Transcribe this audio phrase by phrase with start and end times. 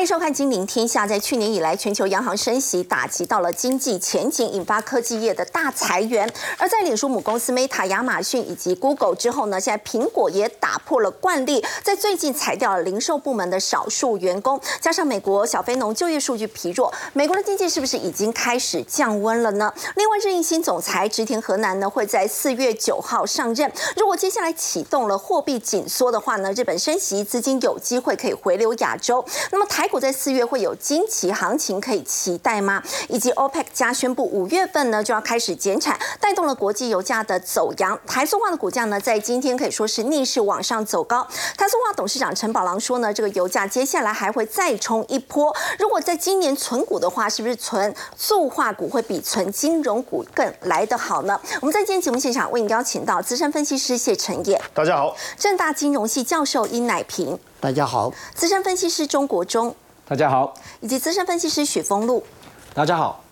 [0.00, 1.04] 欢迎收看《金陵天下》。
[1.06, 6.26] 在去年以来，全球央行升息打击到了经济前景，引发科技业的大裁员。
[6.56, 14.58] 而在脸书母公司 Meta、亚马逊以及 Google 之后呢，现在苹果也打破了惯例，在最近裁掉了零售部门的少数员工。
[14.80, 19.70] 加上美国小非农就业数据疲弱，美国的经济是不是已经开始降温了呢？
[19.96, 23.70] 另外，任意新总裁植田河南呢会在四月九号上任。
[23.98, 29.22] 如果接下来启动了货币紧缩的话呢，日本升息资金有机会可以回流亚洲。
[29.52, 32.82] 那么台股在四月会有惊奇行情可以期待吗？
[33.08, 37.98] 以及 OPEC 加宣布五月份呢就要开始减产，带动了国际油价的走阳。
[38.06, 41.26] 台塑化的股价呢在今天可以说是逆势往上走高。
[41.56, 45.54] 台塑化董事长陈宝郎说呢，这个油价接下来还会再冲一波。
[45.78, 51.40] 如果在今年存股的话，是不是存塑化股会比存金融股更来得好呢？
[51.60, 57.38] 我们在今天节目现场为你邀请到资深分析师谢承业，大家好；正大金融系教授殷乃平。
[57.60, 59.76] 大家好，资深分析师钟国忠，
[60.08, 62.24] 大家好，以及资深分析师许峰路，
[62.72, 63.22] 大家好。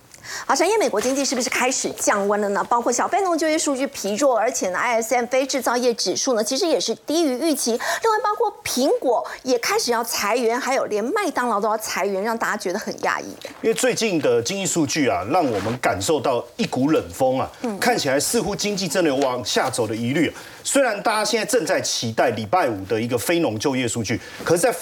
[0.47, 2.63] 好，产业美国经济是不是开始降温了呢？
[2.65, 7.73] 包括小非农就业数据疲弱，而且呢，ISM 非制造业指数呢，其实也是低于预期。
[7.73, 13.27] 另外，包括苹果也开始要裁员，还有连麦当劳都要裁员，让大家觉得很压抑。
[13.63, 20.33] 因为最近的经济数据啊，让我们感受到一股冷风啊，看起来似乎经济真的有往下走的疑虑。
[20.63, 24.75] 虽然大家现在正在期待礼拜五的一个非农就业数据，可是，在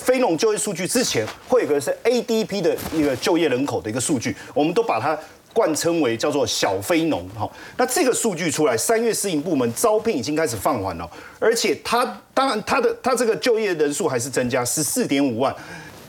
[0.00, 5.16] 非农就业数据之前，会有个是 ADP 的一个就业人口的一个数据，我们都把它
[5.52, 7.48] 冠称为叫做小非农哈。
[7.76, 15.54] 那这个数据出来，三月私营部门招聘已经开始放缓了，而且它当然它的它这个就业人数还是增加十四点五万，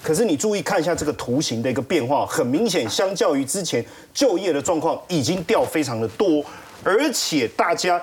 [0.01, 6.43] 可是你注意看一下这个图形的一个变化，很明显，相较于之前就业的状况已经掉非常的多，
[6.83, 8.01] 而且大家。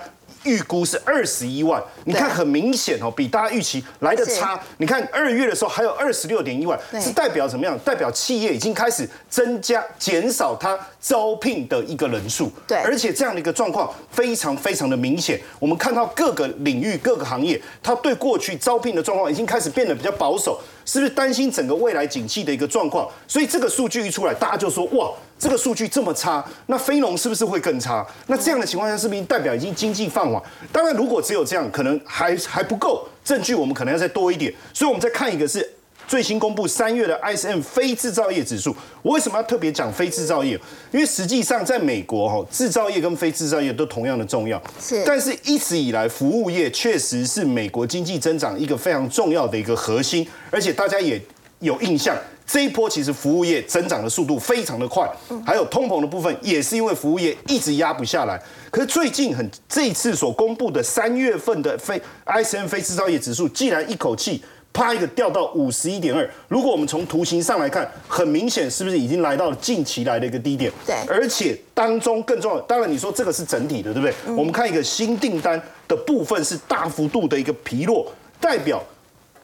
[0.49, 4.59] 预估是二十一万，你看很明显哦，比大家预期来的差。
[4.79, 7.79] 你看二月的时候还有二十六点一万，是代表怎么样？
[7.81, 12.51] 代表企业已经开始增加、减少它招聘的一个人数。
[12.67, 15.39] 对，而且这样的一个状况非常非常的明显。
[15.59, 20.59] 我们看到各个领域、各个行业，它对过去招聘的状况已经开始变得比较保守。
[20.85, 23.07] 是不是担心整个未来景气的一个状况？
[23.27, 28.07] 所以这个数据一出来，大家就说哇，这个数据这么差，那非农是不是会更差？
[28.27, 30.43] 那这样的情况下，是不是代表已经经济放缓？
[30.73, 34.53] 当然，如果只有这样，可能还还不够证据，我们可能要再多一点。
[34.75, 35.75] 所以我们再看一个是。
[36.07, 40.59] 最新公布三月的 ISM 非制造业指数，我为什么要特别讲非制造业？
[40.91, 44.59] 因为实际上在美国哈，制造业跟非制造业都同样的重要。
[44.81, 51.21] 是，但是一直以来，服务业确实是美国经济增长一个非常重要的一个核心，而且大家也
[51.59, 52.17] 有印象，
[52.49, 55.07] 这一波其实服务业增长的速度非常的快，
[55.47, 58.43] 还有通膨的部分也是因为服务业一直压不下来。
[58.71, 64.43] 可是最近很这一次所公布的三月份的非 ISM 非制造业指数，竟然一口气。
[64.71, 70.71] 啪一个掉到五十一点二，如果我们从图形上来看，很明显是不是已经来到了近期来的一个低点？
[70.87, 74.15] 对，而且当中更重要，当然你说这个是整体的，对不对？
[74.37, 78.81] 我们看一个新订单的部分是大幅度的一个疲弱，代表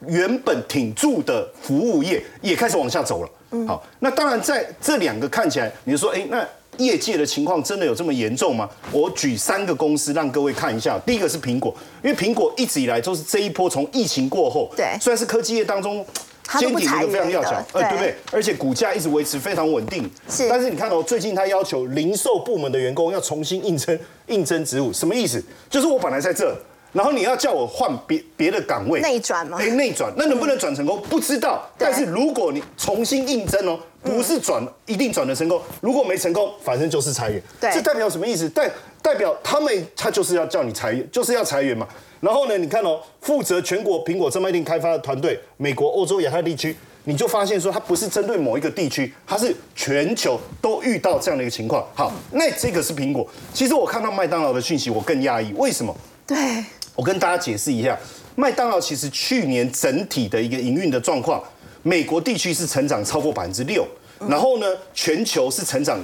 [0.07, 3.29] 原本挺住的服务业也开始往下走了。
[3.51, 6.45] 嗯，好，那当然在这两个看起来，你说哎那。
[6.77, 8.69] 业界的情况真的有这么严重吗？
[8.91, 10.99] 我举三个公司让各位看一下。
[11.05, 11.73] 第一个是苹果，
[12.03, 16.05] 因为苹果一直以来都是这一波从疫情过后，对，虽然是科技业当中
[16.59, 18.15] 坚挺的非常要强，呃，对不对？
[18.29, 20.03] 而且股价一直维持非常稳定。
[20.27, 23.97] 是，但是你看到最近他要求零售部门的员工要重新应征
[24.27, 25.41] 应征职务，什么意思？
[25.69, 26.53] 就是我本来在这。
[26.95, 29.57] 然后你要叫我换别别的岗位，内转吗？
[29.59, 31.01] 哎，内转，那能不能转成功？
[31.09, 31.69] 不知道。
[31.77, 35.61] 但是如果你重新应征哦，不是转一定转的成功。
[35.81, 37.43] 如果没成功，反正就是裁员。
[37.59, 38.47] 对，这代表什么意思？
[38.47, 41.85] 代代表他们他就是要叫你裁员，就是要裁员嘛。
[42.21, 46.73] 然后呢，你看哦，负责全国苹果专卖店开发的团队，美国、欧洲、亚太地区，
[47.03, 51.85] 你就发现说，它不是针对某一个地区，它是全球都遇到这样的一个情况。
[51.93, 53.27] 好，那这个是苹果。
[53.53, 55.51] 其实我看到麦当劳的讯息，我更讶异。
[55.57, 55.93] 为什么？
[56.25, 56.63] 对。
[56.95, 57.97] 我跟大家解释一下，
[58.35, 61.43] 麦当劳其实去年整体的一个营运的状况，
[61.83, 63.85] 美国地区是成长超过百分之六，
[64.29, 65.99] 然后呢，全球是成长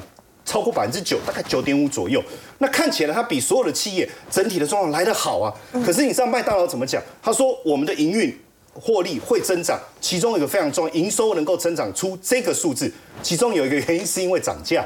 [0.45, 2.21] 超过百分之九，大概九点五左右。
[2.57, 5.53] 那看起来它比所有的企业整体的状况来得好啊。
[5.85, 7.01] 可是你知道麦当劳怎么讲？
[7.21, 8.37] 他说我们的营运
[8.73, 12.91] 获利会增长，其中一个非常重要，营收能够增长出这个数字，
[13.23, 14.85] 其中有一个原因是因为涨价。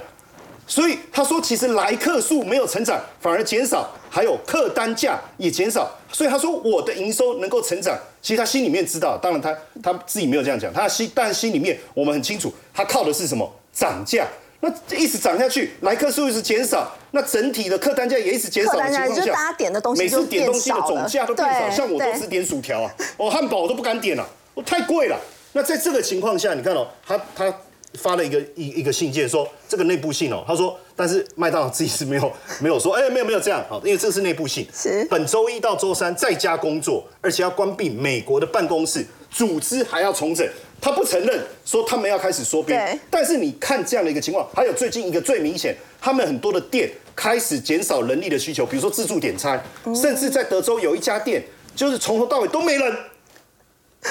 [0.67, 5.91] 所以他说，其实来客数没有成长，反而减少，还有客单价也减少。
[6.09, 9.53] 所以他说，我的营收能够成长，其实他心里面知道，当然他
[9.83, 13.53] 他自己没有这样讲，他心但心里面我们很清楚，他靠的是什么？
[13.73, 14.25] 涨价。
[14.61, 21.69] 那一直涨下去，来客数一直减少，那整体的客单价也一直减少的情况下，大家点的东西每次点东西的总价都变少。
[21.69, 25.19] 像我都只点薯条啊，我汉堡我都不敢点了，我太贵了。
[25.51, 27.53] 那在这个情况下，你看哦，他他
[27.95, 34.67] 发了一个一一个信件说这个内部信哦，他说，但是麦当劳自己是没有 没有说，哎，没有没有这样，好，因为这是内部信。
[34.73, 35.05] 是。
[35.09, 40.47] 本周一到周三在家工作，而且要关闭美国的办公室，组织还要重整。
[40.81, 49.63] 他不承认说他们要开始缩编，但是你看这样的一个情况，还有最近一个最明显，他们很多的店开始减少人力的需求，比如说自助点餐，
[49.95, 51.43] 甚至在德州有一家店，
[51.75, 52.95] 就是从头到尾都没人，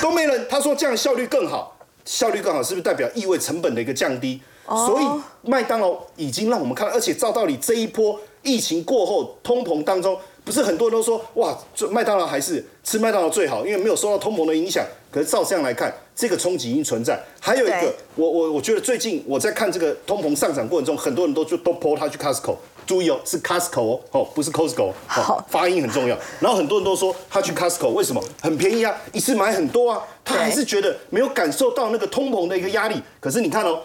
[0.00, 0.46] 都没人。
[0.48, 1.73] 他说这样效率更好，
[2.04, 4.40] 效率更好是不是代表意味成本的一个降低？
[4.66, 14.82] 所以麦当劳已经让我们看到，而且照道理这一波疫情过后通膨当中，不是很多人都说哇，这麦当劳还是吃麦当劳最好，因为没有受到通膨的影响。
[15.14, 17.16] 可是照这样来看，这个冲击已经存在。
[17.40, 26.18] 还有一个，我我我觉得最近我在看这个通膨上涨过程中，很多人都就都 po 他去 Costco，注意哦，是 Costco 哦，哦不是 Costco，好哦，发音很重要。
[26.40, 33.00] 然后很多人都说他去 Costco 为什么很便宜啊，一次买很多啊，他还是觉得没有感受到那个通膨的一个压力。
[33.20, 33.80] 可是你看哦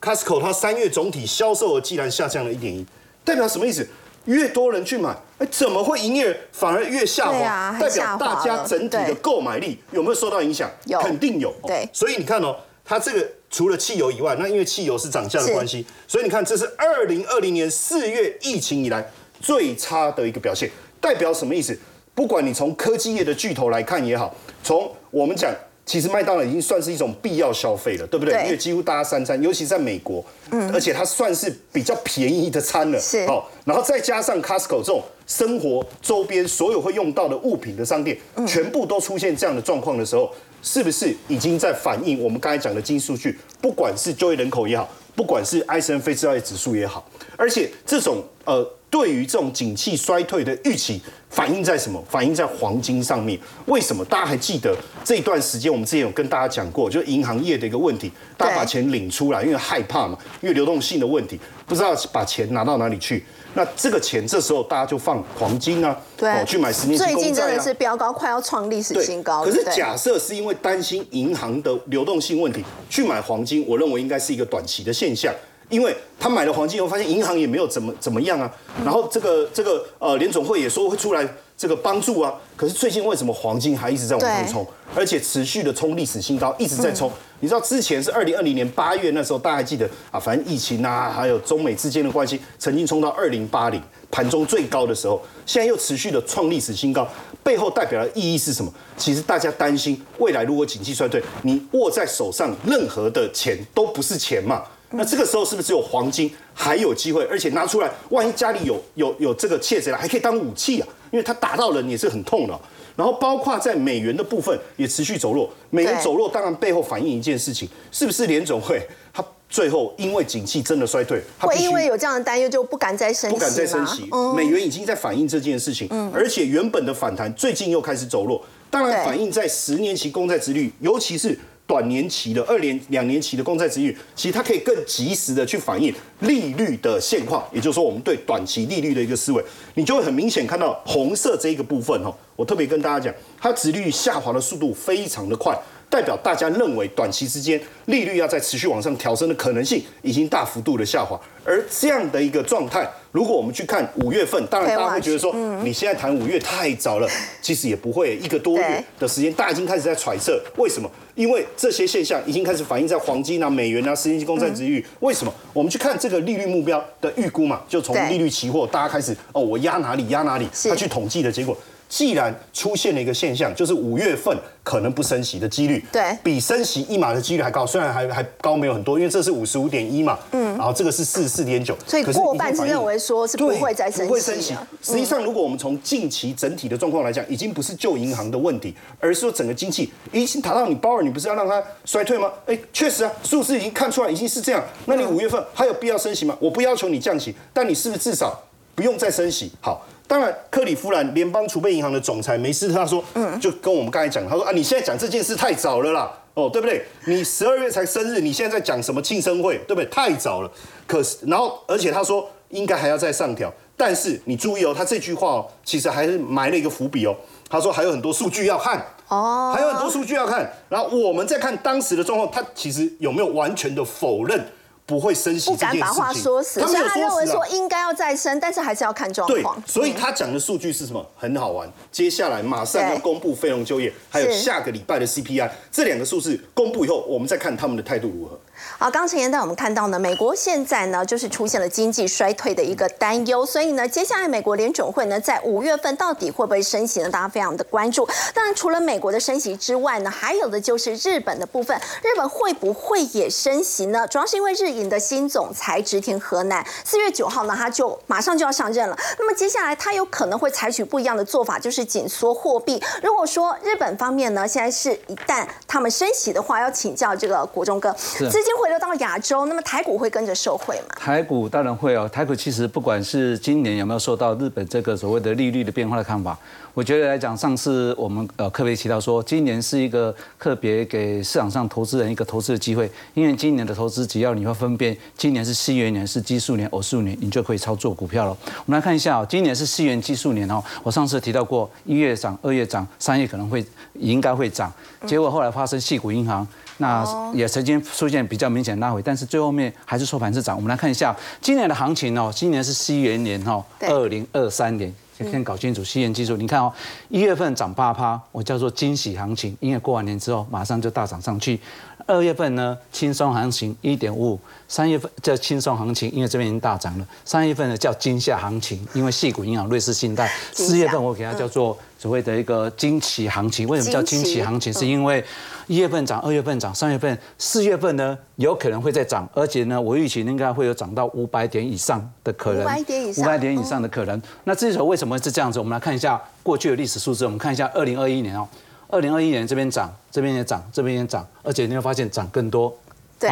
[0.00, 2.86] ，Costco 它三月总体销售额既然下降了一点一，
[3.22, 3.86] 代表什么意思？
[4.26, 7.76] 越多人去买，哎，怎么会营业反而越下滑？
[7.80, 10.70] 代表大家整体的对购买力有没有受到影响？
[10.86, 11.50] 有肯定有。
[11.50, 20.70] 哦对所以你看哦，它这个除了汽油以外，那因为汽油是涨价的是关系，所以你看这是二零二零年四月疫情以来最差的一个表现，
[21.00, 21.78] 代表什么意思？
[22.14, 25.50] 不管你从科技业的巨头来看也好，从我们讲。
[25.90, 28.32] 其实麦当劳已经算是一种必要消费了，对不对？
[28.32, 38.16] 对因为几乎大家三餐，尤其在美国，嗯，而且它算是比较便宜的餐了，是好，然后再加上 Costco 这种生活周边所有会用到的物品的商店，
[38.46, 40.32] 全部都出现这样的状况的时候，
[40.62, 43.36] 是不是已经在反映我们刚才讲的经济数据？
[43.60, 47.04] 不管是就业人口也好，不管是埃森非制造业指数也好，
[47.36, 52.02] 而且这种呃，对于这种景气衰退的预期，反映在什么？
[52.10, 53.38] 反映在黄金上面。
[53.66, 54.04] 为什么？
[54.06, 63.24] 大家还记得这一段时间，我们之前有跟大家讲过，就是银行业的一个问题，大家把钱领出来，因为害怕嘛，因为流动性的问题，不知道把钱拿到哪里去。
[63.54, 67.74] 那这个钱这时候大家就放黄金啊，对哦，去买十年期最公债啊近真的是。
[67.74, 69.50] 飙高，快要创历史，新高了。
[69.50, 75.32] 可是假设是因为担心银行的流动性问题去买黄金，我认为应该是一个短期的现象。
[75.70, 78.52] 因为他买了黄金以后，发现银行也没有怎么怎么样啊，
[78.84, 81.26] 然后这个这个呃联总会也说会出来
[81.56, 87.10] 这个帮助啊，可是最近为什么黄金还一直在往上对冲，而且持续的冲历史新高，一直在冲。
[87.42, 93.80] 你知道之前是二零二零年八月那时候，大家还记得啊，反正疫情啊，还有中美之间的关系，曾经冲到二零八零
[94.10, 97.08] 盘中最高的时候，现在又持续的创历史新高，
[97.42, 98.70] 背后代表的意义是什么？
[98.98, 104.62] 其实大家担心未来如果经济衰退，你握在手上任何的钱都不是钱嘛。
[104.92, 107.24] 那这个时候是不是只有黄金还有机会？
[107.26, 112.60] 而且拿出来，万一家里有有有这个窃贼了，还可以当武器啊，因为他打到人也是很痛的。
[112.96, 131.38] 然后包括在美元的部分也持续走弱，美元走弱当然背后反映一件事情，是不是联总会它最后因为景气真的衰退，它会因为有这样的担忧就不敢再升息不敢再升息美元已经在反映这件事情，而且原本的反弹最近又开始走弱，当然反映在十年期公债殖率，尤其是
[131.70, 139.40] 短年期的二年、两年期的公债殖率，其实它可以更及时的去反映利率的现况，也就是说我们对短期利率的一个思维，
[139.74, 145.56] 你就会很明显看到红色这一个部分哈，我特别跟大家讲，它殖率下滑的速度非常的快。
[145.90, 157.08] 代表大家认为短期之间利率要在持续往上调升的可能性已经大幅度的下滑，而这样的一个状态，如果我们去看五月份，当然大家会觉得说，你现在谈五月太早了，
[157.42, 160.88] 其实也不会一个多月的时间，大家已经开始在揣测为什么？
[161.16, 164.86] 因为这些现象已经开始反映在黄金啊、美元啊、十年期公债殖率。
[165.00, 165.34] 为什么？
[165.52, 171.56] 我们去看这个利率目标的预估嘛，就从利率期货，大家开始哦，我压哪里压哪里，他去统计的结果。
[171.90, 184.64] 既然出现了一个现象，就是五月份可能不升息的几率，对比升息一码的几率还高，虽然还还高没有很多，因为这是五十五点一嘛，嗯，然后这个是四十四点九，所以可过半是认为说是不对会再升息不会升息了。
[184.80, 192.30] 实际上，如果我们从近期整体的状况来讲，已经不是旧银行的问题，而是说整个经济已经达到你鲍尔，你不是要让它衰退吗？
[192.46, 194.64] 哎，确实啊，数字已经看出来已经是这样。
[194.86, 196.36] 那你五月份还有必要升息吗？
[196.38, 198.40] 我不要求你降息，但你是不是至少
[198.76, 199.50] 不用再升息？
[199.60, 199.84] 好。
[200.10, 206.84] 当然，克里夫兰联邦储备银行的总裁梅斯特他说，嗯，就跟我们刚才讲，他说啊，你现在讲这件事太早了啦，哦，对不对？
[207.06, 209.84] 你十二月才生日，你现在在讲什么庆生会，对不对？
[209.86, 210.50] 太早了。
[210.84, 217.14] 可是，然后而且他说应该还要再上调，但是你注意哦，他这句话哦，其实还是埋了一个伏笔哦。
[217.48, 220.52] 他说还有很多数据要看，哦，还有很多数据要看。
[220.68, 224.44] 然后我们再看当时的状况，他其实有没有完全的否认
[224.90, 229.54] 不会升息不敢把话说死，所以他认为说应该要再升，但是还是要看状况。
[229.64, 231.06] 对，所以他讲的数据是什么？
[231.14, 231.72] 很好玩。
[231.92, 238.36] 接下来马上要公布非农就业，还有下个礼拜的 CPI，这两个数字公布以后，我们再看他们的态度如何。
[238.82, 247.10] 好，刚陈言带我们看到呢，美国现在呢就是出现了经济衰退的一个担忧，所以呢，接下来美国联准会呢在五月份到底会不会升息呢？
[247.10, 248.08] 大家非常的关注。
[248.32, 254.08] 当然，除了美国的升息之外呢，还有的就是日本的部分，日本会不会也升息呢？
[254.08, 258.96] 主要是因为日银的新总裁直田河南四月九号呢，他就马上就要上任了。
[259.18, 262.82] 那么接下来他有可能会采取不一样的做法，就是紧缩货币。
[263.02, 270.94] 如果说日本方面呢，现在是一旦他们升息的话，要请教这个国中哥，资金回流到亚洲，那么台股会跟着受惠吗？
[270.96, 272.08] 台股当然会哦。
[272.08, 276.38] 台股其实不管是今年有没有受到日本这个所谓的利率的变化的看法。
[276.72, 288.36] 我觉得来讲，上次我们呃特别提到说，今年是一个特别给市场上投资人一个投资的机会，因为今年的投资只要你会分辨今年是西元年是奇数年偶数年，你就可以操作股票了。
[288.44, 294.72] 我们来看一下哦，今年是西元奇数年哦，我上次提到过一月涨，二月涨，三月可能会应该会涨，
[295.06, 296.46] 结果后来发生细股银行，
[296.80, 300.56] 那也曾经出现比较明显拉回，但是最后面还是收盘是涨。
[300.56, 304.92] 我们来看一下今年的行情哦，今年是西元年哦，二零二三年。
[305.30, 306.72] 先搞清楚西元技术，你看哦，
[307.10, 311.60] 一月份涨八趴，我叫做惊喜行情，因为过完年之后马上就大涨上去。
[312.06, 317.06] 二月份呢，轻松行情一点五五，三月份叫轻松行情，因为这边已经大涨了。
[317.26, 320.32] 三月份呢叫惊吓行情，因为细股银行、瑞士信贷。
[320.54, 324.72] 四月份我给它叫做所谓的一个惊奇行情，为什么叫惊奇行情？
[324.72, 325.22] 是因为
[325.66, 334.22] 一月份涨，二月份涨，三月份、四月份呢有可能会再涨，而且呢我预期应该会有涨到五百点以上的可能，五百点以上，五百点以上的可能。
[334.44, 335.58] 那至少为什么是这样子？
[335.58, 338.48] 我们来看一下过去的历史数字，我们看一下二零二一年哦。
[338.88, 342.74] 二零二一年这边涨，这边也涨，这边也涨，而且你会发现涨更多。
[343.18, 343.30] 对，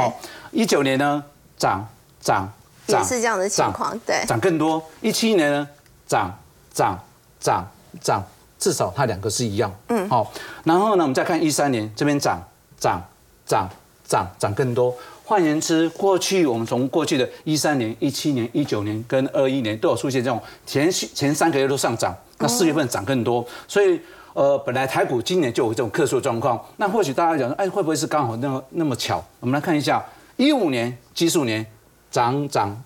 [0.52, 1.24] 一九年呢
[1.56, 1.88] 涨
[2.20, 2.46] 涨
[2.86, 4.80] 涨，也是这样的情况，对，涨更多。
[5.00, 5.68] 一七年呢
[6.06, 6.30] 涨
[6.72, 6.98] 涨
[7.40, 7.66] 涨
[8.00, 8.22] 涨，
[8.58, 9.74] 至少它两个是一样。
[9.88, 10.32] 嗯，好。
[10.64, 12.42] 然后呢，我们再看一三年这边涨
[12.78, 13.02] 涨
[13.46, 13.68] 涨
[14.06, 14.94] 涨涨更多。
[15.24, 24.00] 换言之，过去我们从过去的一三年、一七年、一九年跟二一年都有出现这种前前三个月都上涨，那四月份涨更多，所以。
[24.34, 29.24] 呃，本来台股今年就有这种特殊状况，那或许大家讲说，哎，会不会是刚好那么那么巧？
[29.40, 30.04] 我们来看一下，
[30.36, 31.66] 一五年基数年
[32.08, 32.80] 涨涨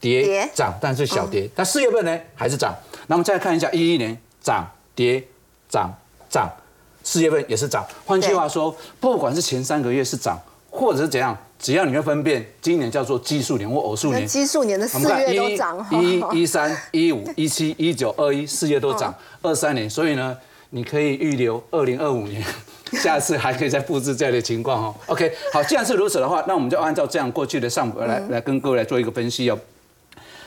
[0.00, 2.74] 跌涨，但是小跌，但四月份呢还是涨。
[3.08, 5.22] 那我们再看一下一一年涨跌
[5.68, 5.92] 涨
[6.28, 6.50] 涨，
[7.02, 7.84] 四月份也是涨。
[8.04, 10.38] 换句话说，不管是前三个月是涨，
[10.70, 20.36] 或者是怎样，只要你会分辨，今年叫做奇数年或偶数年，奇数年的四月都涨，一一三一五一七一九二一四月都涨，二三年，所以呢。
[20.70, 22.42] 你可以预留二零二五年，
[23.00, 24.94] 下次还可以再复制这样的情况哦。
[25.06, 29.56] OK，好，既然是如此的话，那我们就按照这样过去的上来来跟各位来做一个分析哦。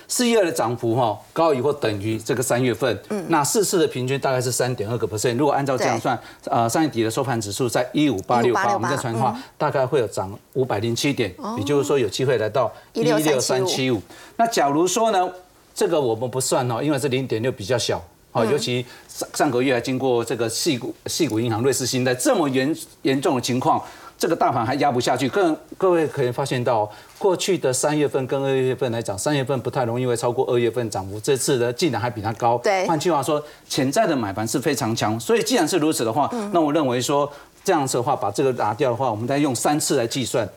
[0.07, 5.37] 四月的涨幅哈高于或等于这个三月份，嗯，那四次的平均大概是三点二个 percent。
[5.37, 14.01] 如果按照这样算，呃，三月底的收盘指数在一五八六八，我们再算的话，大概会有涨五百零七点，也就是说有机会来到一六三七五。
[14.37, 15.29] 那假如说呢，
[15.75, 18.01] 这个我们不算哦，因为这零点六比较小。
[18.29, 23.81] 好，尤其上上个月还经过这个细股细股银行、瑞士信贷这么严严重的情况，
[24.15, 25.27] 这个大盘还压不下去。
[25.27, 26.87] 各各位可以发现到，
[27.17, 32.57] 过去的三月份跟二月份来讲，三月份不太容易会超过二月份涨幅，这次呢竟然还比它高。
[32.59, 35.19] 对，换句话说，潜在的买盘是非常强。
[35.19, 37.31] 所以既然是如此的话，那我认为说
[37.63, 40.47] 这样子的话，把这个拿掉的话，我们再用三次来计算。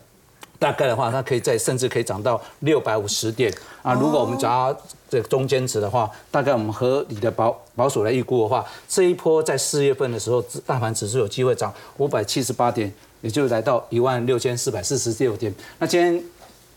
[0.59, 3.51] 大概的话，它可以在甚至可以涨到六百五十点
[3.81, 3.95] 啊！
[3.95, 4.71] 如果我们抓
[5.09, 15.51] 这中间值的话，大概我们合理的保保守来预估的话，这一波在四月份的时候，大盘指数有机会涨五百七十八点，也就来到一万六千四百四十六点。
[15.79, 16.23] 那今天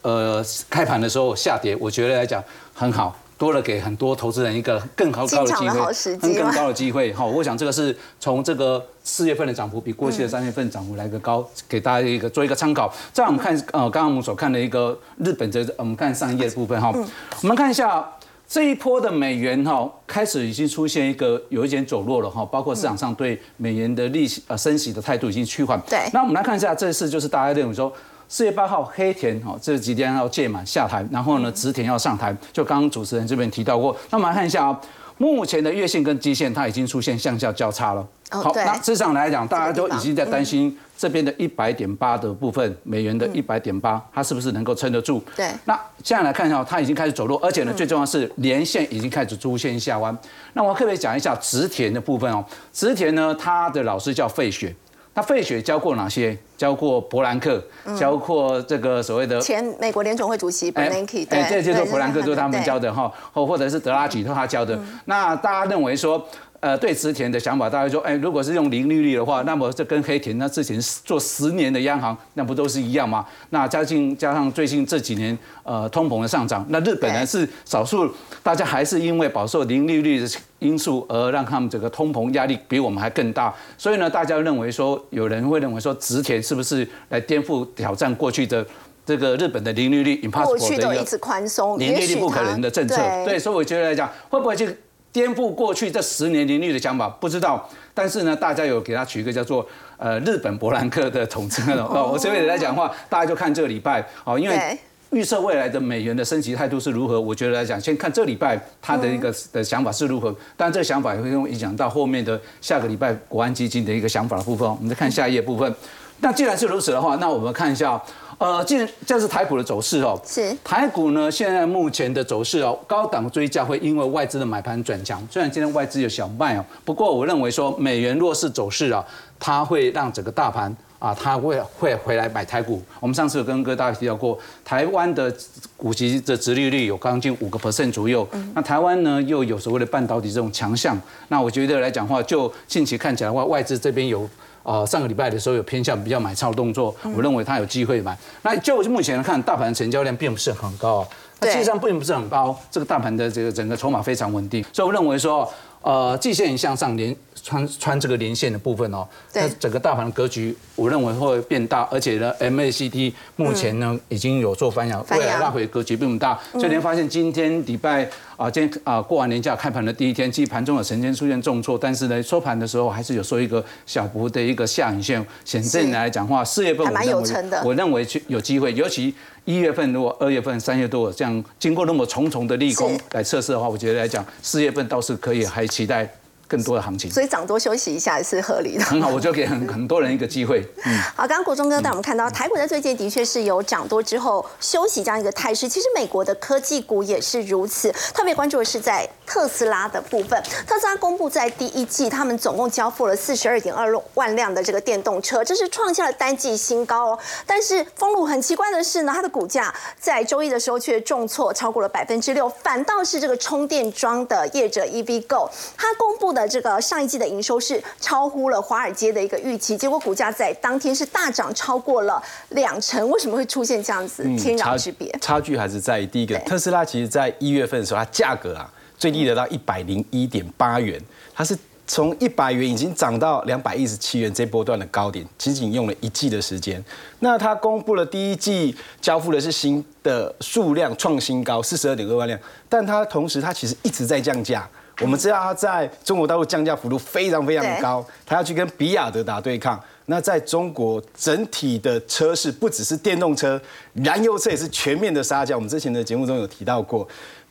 [0.05, 2.41] 呃开盘的时候下跌，我觉得来讲
[2.73, 3.17] 很好。
[3.37, 7.13] 多了给很多投资人一个更高高的机会，更高的机会。
[7.13, 12.91] 好，我想这个是从这个四月份的涨幅比过去的三月份涨幅来个高，给大家一个做一个参考。
[13.13, 16.95] 再我们看呃，刚刚我们所看的一个日本的，我们看上一页的部分哈，
[17.43, 18.09] 我们看一下
[18.49, 25.79] 这一波的美元哈，开始已经出现一个有一点走弱了哈，包括市场上对美元的利息呃升息的态度已经趋缓。
[25.89, 27.93] 对，那我们来看一下这次就是大家认为说。
[28.29, 32.37] 四月八号，黑田哦这几天要届满下台，然后呢，植田要上台。
[32.53, 34.81] 就刚刚主持人这边提到过，那我们来看一下啊，
[35.19, 38.07] 目前的月线跟基线它已经出现向下交叉了。
[38.31, 45.23] 好，那市场来讲，大家都已经在担心这边的一百点八的部分，美元的一百点八，它是不是能够撑得住？
[45.37, 45.49] 对。
[45.67, 50.17] 那现在来看一下，它已经开始走弱，而且呢，最重要是连线已经开始出现下弯。
[50.55, 54.75] 那我特别讲一下植田的部分哦，植田呢，他的老师叫费雪，
[55.15, 56.37] 那费雪教过哪些？
[56.57, 57.63] 教过伯兰克，
[57.99, 64.79] 教过这个所谓的前美国联总会主席 Bernanke，哎，这就是伯兰克，对就是他们教的哈，或或者是德拉吉，都他教的。
[65.05, 66.25] 那大家认为说，
[66.65, 73.23] 呃，对植田的想法，大家说，哎，如果是用零利率的话，那么这跟黑田那之前做十年的央行，那不都是一样吗？
[73.51, 78.11] 那加进加上最近这几年呃通膨的上涨，那日本呢是少数，
[78.43, 88.67] 大家还是因为饱受零利率的因素而让他们这个通膨压力比我们还更大，所以呢，大家认为说，有人会认为说，植田是不是来颠覆挑战过去的
[89.05, 92.97] 这个日本的零利率过去都一直宽松，零利率不可能的政策。
[92.97, 94.75] 它对，所以我觉得来讲，会不会去
[95.15, 97.09] 颠覆过去这十年零利率的想法？
[97.09, 97.67] 不知道。
[97.95, 99.65] 但是呢，大家有给他取一个叫做
[99.97, 102.11] 呃日本伯兰克的统称 哦。
[102.13, 104.79] 我这边来讲的话，大家就看这个礼拜哦，因为对。
[105.11, 107.21] 预测未来的美元的升级态度是如何？
[107.21, 110.33] 我觉得来讲，先看这礼拜他的一个的想法是如何。
[110.57, 114.69] 当然，这个想法也会影响到后面的下个礼拜国安基金的一个想法的部分。
[114.69, 115.73] 我们再看下一页部分。
[116.19, 118.03] 那既然是如此的话，那我们看一下，
[118.39, 125.25] 呃，既然这是台股的走势哦，是台股呢，现在目前的走势哦，高档追价会因为外资的买盘转强。
[125.31, 129.05] 虽然今天外资有小卖哦，不过我认为说美元弱势走势啊，
[129.39, 132.83] 它会让整个大盘啊，它会会回来买台股。
[132.99, 135.33] 我们上次有跟各位大家提到过，台湾的
[135.77, 138.27] 股息的殖利率有将近五个 percent 左右。
[138.55, 144.29] 那台湾呢又有所谓的半导体这种强项，那我觉得来讲话，就近期看起来的话，外资这边有。
[144.65, 148.19] 呃，上个礼拜的时候有偏向比较买超的动作，我认为它有机会买。
[148.43, 151.09] 那就目前来看，大盘成交量并不是很高啊，
[151.41, 155.49] 那实际上并不是很高，这个大盘的这个整个筹码非常稳定，所以我认为说，
[155.83, 159.43] 呃，季线向上连穿穿这个连线的部分哦，对。
[159.43, 179.15] 那整个大盘的格局，我认为会变大，而且呢，MACD 目前呢、已经有做翻扬，未来拉回格局并不大，所以你会发现今天礼拜啊，今天啊过完年假开盘的第一天，其实盘中有曾经出现重挫，但是呢，收盘的时候还是有收一个小幅的一个下影线，显正来讲话，四月份我认为我认为去有机会，尤其
[179.45, 186.09] 一月份如果二月份、三月多这样经过那么重重的利空来测试的话，我觉得来讲四月份倒是可以，还期待
[186.55, 187.11] 更多的行情。
[187.11, 188.85] 所以涨多休息一下是合理的。
[188.85, 190.65] 很好，我就给很很多人一个机会。
[190.85, 195.69] 嗯，好，刚刚国忠哥带我们看到台股在最近的确是有涨多之后休息这样一个态势。
[195.69, 200.41] 其实美国的科技股也是如此，特别关注的是在特斯拉的部分。
[200.67, 207.19] 特斯拉公布在第一季，他们总共交付了四十二点二万辆的这个电动车，这是创下了单季新高哦。
[207.47, 223.09] 但是封路很奇怪的是呢，它的股价在周一的时候却重挫超过了百分之六，反倒是这个充电桩的业者 EVgo，它公布的这个上一季的营收是超乎了华尔街的一个预期，结果股价在当天是大涨超过了两成。
[223.11, 225.11] 为什么会出现这样子天壤之别？
[225.21, 231.01] 差距还是在于第一个，特斯拉其实在一月份的时候，它价格啊最低得到一百零一点八元，
[231.35, 236.83] 它是从一百元已经涨到两百一十七元这波段的高点，仅仅用了一季的时间。
[237.21, 244.69] 那它公布了第一季交付的是新的数量创新高，四十二点二万辆，但它同时它其实一直在降价。
[245.01, 249.81] 我们知道它在中国大陆降价幅度非常非常对高，它要去跟比亚德打对抗。
[250.07, 253.61] 那在中国整体的车市不只是电动车，
[253.95, 255.55] 燃油车也是全面的杀价。
[255.55, 257.09] 我们之前的节目中有提到过，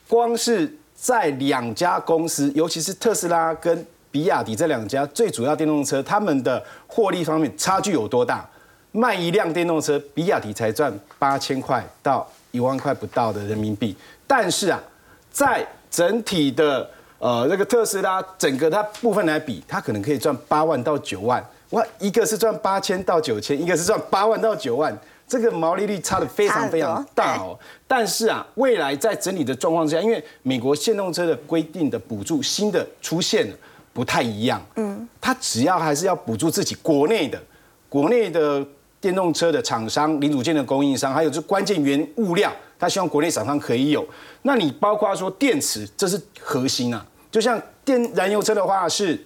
[0.08, 8.48] 光是在两家公司，尤其是特斯拉跟比亚迪这两家最主要电动车，他们的获利方面差距有多大？
[8.92, 14.80] 卖一辆电动车，比亚迪才赚八千块到一万块不到的人民币，但是啊，
[15.32, 16.88] 在整体的
[17.24, 21.42] 呃那个特斯拉整个它部分来比，它可能可以赚八万到九万。
[21.70, 24.94] 哇，一个是赚八千到九千，一个是赚八万到九万，
[25.26, 27.58] 这个毛利率差的非常非常大哦。
[27.88, 33.56] 但是啊，未来在整理的状况之下，因为美国电动车的规定的补助新的出现了，
[33.94, 34.62] 不太一样。
[34.76, 37.42] 嗯，它只要还是要补助自己国内的
[37.88, 38.62] 国内的
[39.00, 44.06] 电动车的厂商、零组件的供应商，还有这关键原物料，它希望国内厂商可以有。
[44.42, 47.04] 那你包括说电池，这是核心啊。
[47.34, 49.20] 就像电燃油车的话是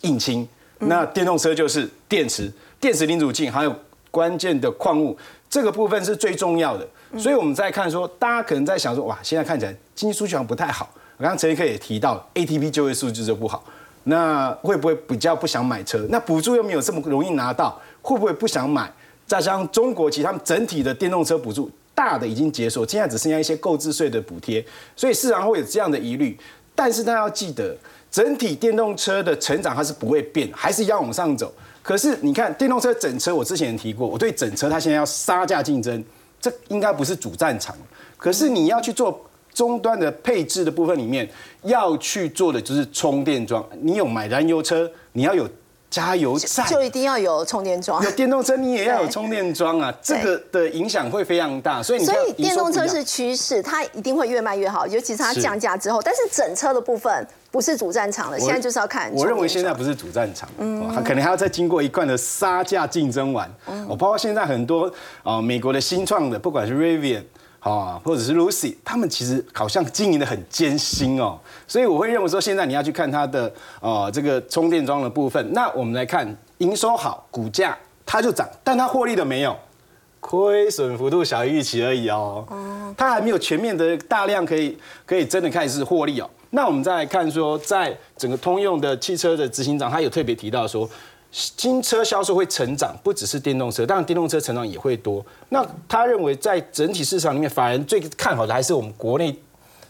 [0.00, 0.46] 引擎，
[0.80, 3.72] 那电动车就是电池、电池零组件，还有
[4.10, 5.16] 关键的矿物，
[5.48, 6.84] 这个部分是最重要的。
[7.16, 10.90] 所以我们在看说，大家可能在想说，哇，现在看起来经济数据好像不太好。
[11.16, 13.62] 我刚刚陈一科也提到，ATP 就业数据就不好。
[14.02, 16.04] 那会不会比较不想买车？
[16.10, 18.92] 那补助又没有这么容易拿到，会不会不想买？
[19.28, 24.62] 再加上中国其实他们整体的电动车补助大的已经结束，现在只剩下一些购置税的补贴，
[24.94, 26.36] 所以市场会有这样的疑虑。
[26.74, 27.76] 但是大家要记得，
[28.10, 31.52] 整体电动车的成长它是不会变，还是要往上走。
[31.82, 36.02] 可是你看电动车整车，我之前提过，我对整车它现在要杀价竞争，
[36.40, 37.76] 这应该不是主战场。
[38.16, 41.28] 可是你要去做终端的配置的部分里面，
[41.62, 43.64] 要去做的就是充电桩。
[43.80, 45.48] 你有买燃油车，你要有
[45.94, 48.10] 加油站，就一定要有充电桩有。
[48.10, 51.80] 电动车，你也要有充电桩啊，这个的影响会非常大。
[51.80, 56.02] 所以你所以电动车是趋势，它一定会越卖越好，尤其是它降价之后。
[56.02, 59.08] 但是整车的部分不是主战场了，现在就是要看。
[59.14, 63.48] 我认为现在不是主战场，哦它可能还要再经过一贯的杀价竞争完。
[63.66, 67.22] 哦，包括现在很多啊、美国的新创的，不管是 Rivian。
[67.64, 73.50] 啊，或者是 Lucy，他们其实好像经营的很艰辛哦，所以我会认为说，现在你要去看它的
[73.80, 75.50] 呃这个充电桩的部分。
[75.54, 77.74] 那我们来看营收好，股价
[78.04, 79.56] 它就涨，但它获利的没有，
[80.20, 82.46] 亏损幅度小于预期而已哦。
[82.98, 86.28] 它还没有全面的大量可以可以真的开始获利哦。
[86.50, 90.88] 那我们再来看说，在整个通用的汽车的执行长，他有特别提到说，
[91.34, 95.24] 新车销售会成长，不只是电动车，当然电动车成长也会多。
[95.48, 99.36] 那他认为在整体市场里面，法人最看好的还是我们国内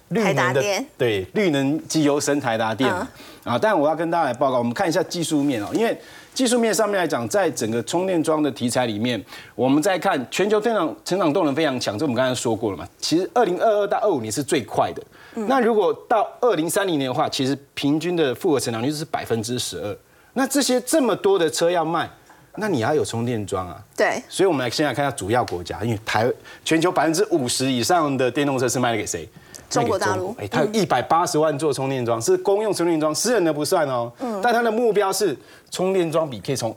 [0.09, 0.63] 绿能的
[0.97, 3.07] 对绿能机油生台达电嗯
[3.45, 3.59] 啊。
[3.59, 5.95] 但我要跟大家来报告，我们看一下技术面哦，因为
[6.33, 9.23] 技术面上面来讲，在整个充电桩的题材里面，
[9.55, 12.89] 我们在看全球成长成长动能非常强，这我们刚才说过了嘛。
[12.99, 15.03] 其实二零二二到二五年是最快的，
[15.47, 19.95] 那如果到二零三零年的话，其实平均的复合成长率是百分之十二。
[20.35, 22.11] 那这些这么多的车要卖，
[22.57, 23.81] 那你要有充电桩啊。
[23.97, 24.23] 对。
[24.29, 26.31] 所以我们来现在看一下主要国家，因为台
[26.65, 29.29] 全球百分之五十以上的电动车是卖给谁？
[29.71, 30.35] 中国大陆。
[30.39, 34.13] 哎，它有一百八十万座充电桩，是公用充电桩，私人的不算哦。
[34.19, 34.41] 嗯。
[34.43, 35.37] 但它的目标是
[35.71, 36.77] 充电桩比可以从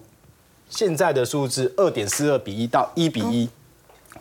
[0.70, 3.50] 现在的数字二点四二比一到一比一，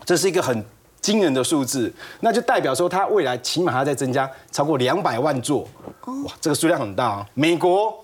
[0.05, 0.65] 这是一个很
[1.03, 5.69] 惊人的数字，那就代表说它未来起码还要再增加超过两百万座，
[6.07, 8.03] 哇，这个数量很大啊、美国。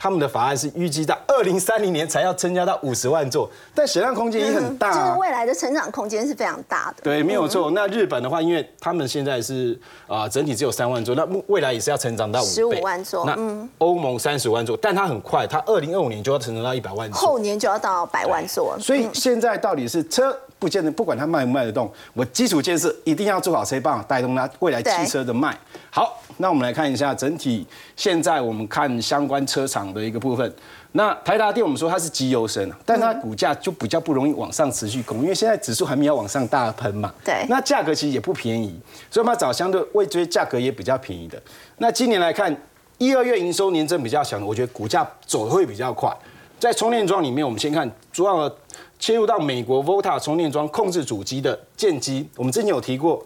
[0.00, 4.92] 他们的法案是预计到二零三零年才要增加到五十万座，但想象空间也很大、啊。
[4.92, 7.02] 就是未来的成长空间是非常大的。
[7.02, 7.72] 对，没有错。
[7.72, 13.36] 那日本的话，因为他们现在是啊、整体只有三万座，那未来也是要成长到五15倍万座那
[13.78, 17.18] 欧盟三十万座，但它很快，它二零二五年就要成长到一百万座。
[17.18, 18.80] 后年就要到百万座了。
[18.80, 25.58] 所以现在到底是车不见得不管它卖不卖得动，我基础建设一定要做好车，帮我带动它未来汽车的卖。
[25.90, 30.52] 好，那我们来看一下整体，现在我们看相关车厂的一个部分。
[30.92, 37.12] 那台达电我们说它是绩优生，但它股价就比较不容易往上持续攻，因为现在指数还没有往上大喷嘛。
[37.24, 41.40] 对那价格其实也不便宜，所以我们要找相对位追价格也比较便宜的。
[41.76, 42.56] 那今年来看，
[42.96, 46.10] 一二月营收年增比较强的，我觉得股价走得会比较快。
[46.58, 48.50] 在充电桩里面，我们先看主要
[48.98, 53.24] 切入到美国 Volta 充电桩控制主机的建机，我们之前有提过。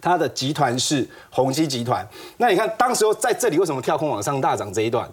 [0.00, 2.06] 它的集团是宏基集团，
[2.38, 5.08] 那你看当时候在这里为什么跳空往上大涨这一段？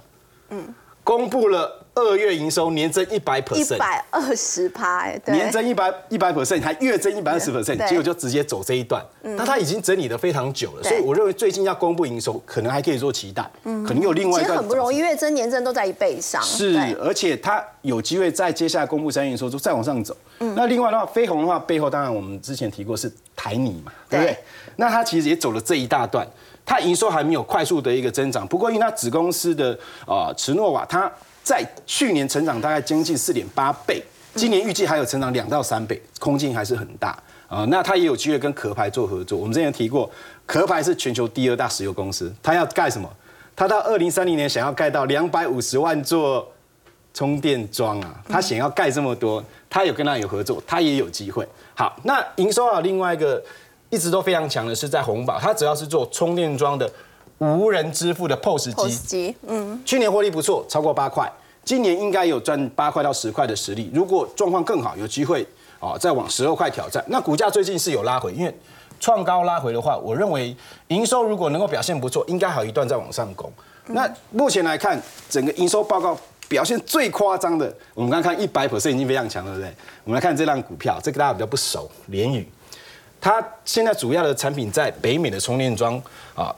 [0.50, 0.74] 嗯，
[1.04, 9.04] 公布了二月营收年增一百一 percent，百二十趴，年增一百一百 percent，还月增一百二十 percent，结果就直接走这一段。
[9.22, 16.42] 那它已经整理的非常久了，所以我认为最近要公布营收，可能还可以做期待，可能有另外一段实很不容易，月增年增都在一倍以上。
[16.42, 20.16] 是，而且它有机会在接下来公布三月营收之后再往上走。
[20.38, 24.38] 那另外的话，飞鸿的话背后当然我们之前提过是台泥嘛，对不对对？
[24.76, 26.28] 那它其实也走了这一大段，
[26.66, 31.10] 它营收还没有快速的一个增长，不过因为它子公司的啊驰诺瓦，它
[31.42, 34.04] 在去年成长大概将近四点八倍，
[34.36, 37.18] 今年预计还有成长两到三倍，空间还是很大。
[37.48, 39.40] 啊、那它也有机会跟壳牌做合作。
[39.40, 40.12] 我们之前提过，
[40.46, 43.10] 壳牌是全球第二大石油公司，它要盖什么？
[43.56, 46.46] 它到二零三零年想要盖到两百五十万座
[47.14, 51.48] 充电桩啊，他想要盖这么多，他有跟他有合作，他也有机会。
[51.78, 53.40] 好，那营收啊，另外一个
[53.92, 56.92] 一直都非常强的是在红宝，它主要是做充电桩的
[57.38, 61.32] 无人支付的 POS 机，POS 机，嗯，去年获利不错，超过八块，
[61.64, 63.92] 今年应该有赚八块到十块的实力。
[63.94, 65.48] 如果状况更好，有机会
[65.80, 67.06] 啊再往十二块挑战。
[67.10, 68.60] 那股价最近是有拉回，因为
[69.00, 73.54] 创高拉回的话，我认为营收如果能够表现不错，应该还有一段再往上攻。
[73.86, 79.76] 那目前来看，整个营收报告表现最夸张的，我们刚刚看一百 percent 已经非常强了，对不对？
[80.04, 82.48] 我们来看这档股票，这个大家比较不熟，联宇，
[83.20, 86.02] 它现在主要的产品在北美的充电桩
[86.36, 86.56] 啊。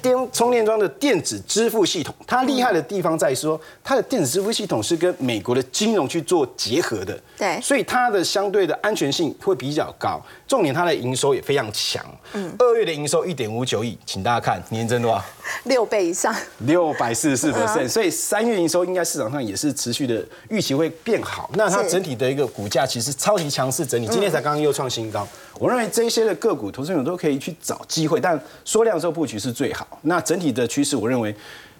[0.00, 10.20] 电充电桩的电子支付系统，它厉害的地方在于说，它的电子支付系统是跟美国的金融去做结合的，对所以它的相对的安全性会比较高。
[10.46, 15.24] 重点，它的营收也非常强，嗯，二月的营收一点五九亿，请大家看年增多少？
[15.64, 21.50] 六倍以上，六百四十四 percent，所以三月营收应该市场上也是持续的预期会变好。
[21.54, 25.26] 那它整体的一个股价其实超级强势整理，今天才刚刚又创新高。
[25.58, 29.86] 我认为这一些的个股，投资人都可以去找机会，但缩量之后布局是最好。
[30.02, 31.34] 那整体的趋势，我认为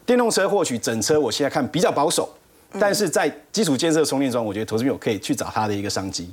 [0.06, 2.28] 电动车或许整车我现在看比较保守，
[2.78, 6.33] 但是在基础建设充电桩，我觉得投资朋友可以去找它的一个商机。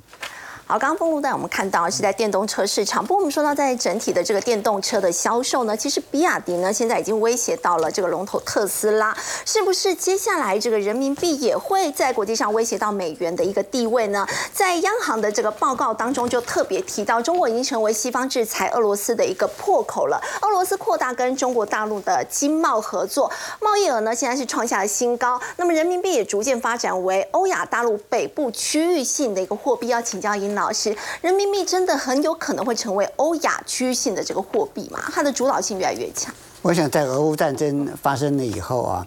[0.69, 14.27] 好，刚刚封路带我们看到是在电动车市场，不过我们说到在整体的这个电动车的销售呢，其实比亚迪呢现在已经威胁到了这个龙头特斯拉，是不是接下来这个人民币也会在国际上威胁到美元的一个地位呢？
[14.51, 20.21] 在央行的这个报告当中就特别提到，中国已经成为西方制裁俄罗斯的一个破口了。
[20.41, 29.87] 俄罗斯扩大跟中国大陆的经贸合作，贸易额呢现在是创下了新高，那么人民币也逐渐发展为欧亚大陆北部区域性的一个货币。
[29.87, 30.56] 要请教尹。
[30.57, 34.99] 老师，人民币真的很有可能会成为欧亚区域性的这个货币嘛？
[35.13, 36.33] 它的主导性越来越强。
[36.63, 39.05] 我想在俄乌战争发生了以后啊，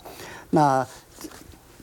[0.50, 0.86] 那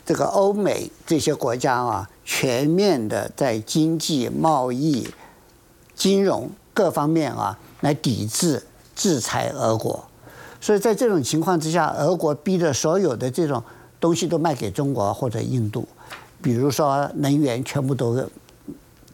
[0.06, 5.14] 这个欧美这些国家啊，全面的在经济、贸易、
[5.94, 10.06] 金融各方面啊，来抵制、制裁俄国。
[10.62, 13.62] 所以在这种情况之下，俄国逼着所有的这种
[14.00, 15.86] 东西都卖给中国或者印度，
[16.42, 18.26] 比如说能源全部都。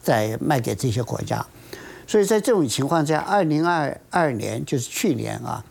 [0.03, 1.43] 在卖给这些国家，
[2.05, 5.63] 所以在这种情况下，二零二二年就是去年啊，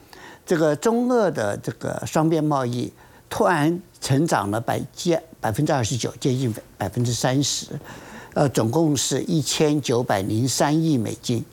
[0.47, 2.91] 这个中俄的这个双边贸易
[3.29, 7.67] 突然成长了百接百分之二十九，接近百分之三十，
[8.33, 11.45] 呃，总共是一千九百零三亿美金，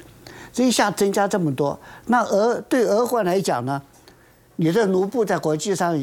[0.54, 3.82] 这一下增加这么多，那俄对俄国来讲呢，
[4.56, 6.00] 你的卢布在国际上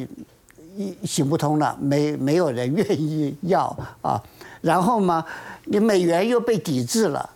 [0.77, 3.65] 一行不通了，没没有人愿意要
[4.03, 4.23] 啊，
[4.66, 5.24] 然后嘛。
[5.68, 7.29] 你美元又被抵制了，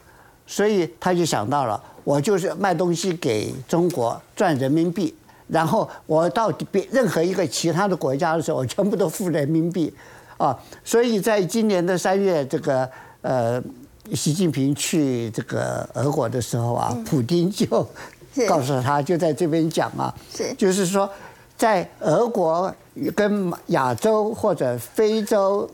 [0.46, 5.12] 所以他就想到了，我就是卖东西给中国赚人民币，
[5.48, 9.92] 然后我到别任何一个其他的国家的时候，我全部都付人民币，
[10.36, 12.88] 啊，所以在今年的三月，这个
[13.22, 13.60] 呃，
[14.14, 17.66] 习近平去这个俄国的时候啊，普京就
[18.48, 20.14] 告诉他，就在这边讲啊，
[20.56, 21.10] 就是说，
[21.56, 22.72] 在俄国
[23.16, 25.68] 跟亚洲或者非洲。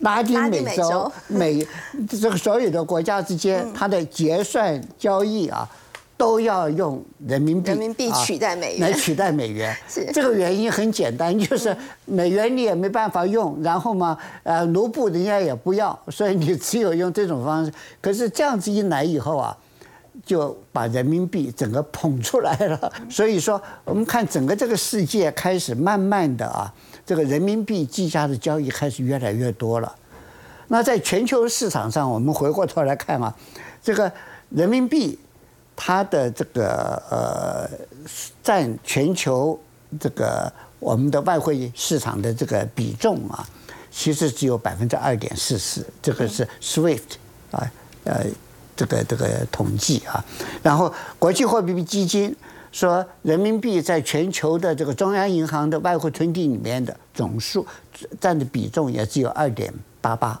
[0.00, 1.66] 拉丁美洲、美
[2.08, 5.68] 这个所有的国家之间，它的结算交易啊，
[6.16, 9.76] 都要用人民币，人民币取代美元来取代美元。
[10.12, 17.72] 这个原因很简单，就是美元你也没办法用，然后嘛，呃，卢布人家也不要，所以你只有用这种方式。
[18.00, 19.56] 可是这样子一来以后啊，
[20.24, 22.92] 就把人民币整个捧出来了。
[23.08, 26.72] 所以说，我们看整个这个世界开始慢慢的啊。
[27.04, 29.94] 这个人民币计价的交易开始越来越多了。
[30.68, 33.34] 那在全球市场上，我们回过头来看啊，
[33.82, 34.12] 这个
[34.50, 35.18] 人民币
[35.74, 37.68] 它的这个呃
[38.42, 39.58] 占全球
[39.98, 43.44] 这个我们的外汇市场的这个比重啊，
[43.90, 45.84] 其实只有百分之二点四四。
[46.00, 47.00] 这个是 SWIFT
[47.50, 47.72] 啊
[48.04, 48.24] 呃
[48.76, 50.24] 这个这个统计啊。
[50.62, 52.36] 然后国际货币基金。
[52.72, 57.66] 说人民币在全球的这个中央银行的外汇存底里面的总数
[58.20, 60.40] 占的比重也只有二点八八，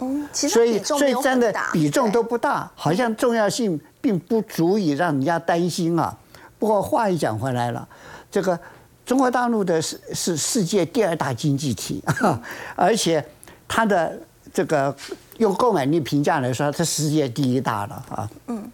[0.00, 6.16] 嗯，所以所以占的比重都不大，好像重要性并不足以让人家担心啊。
[6.58, 7.88] 不过话又讲回来了，
[8.30, 8.58] 这个
[9.06, 12.02] 中国大陆的是是世界第二大经济体，
[12.76, 13.24] 而且
[13.66, 14.18] 它的
[14.52, 14.94] 这个
[15.38, 18.30] 用购买力评价来说，它世界第一大了啊。
[18.48, 18.70] 嗯。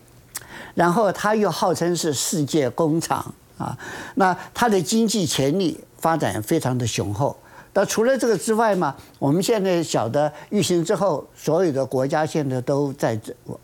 [0.77, 3.77] 然后它又号称是世界工厂啊，
[4.17, 7.35] 那它的经济潜力发展非常的雄厚。
[7.73, 13.19] 那除了这个之外嘛，我们现在晓得疫情之后，所有的国家现在都在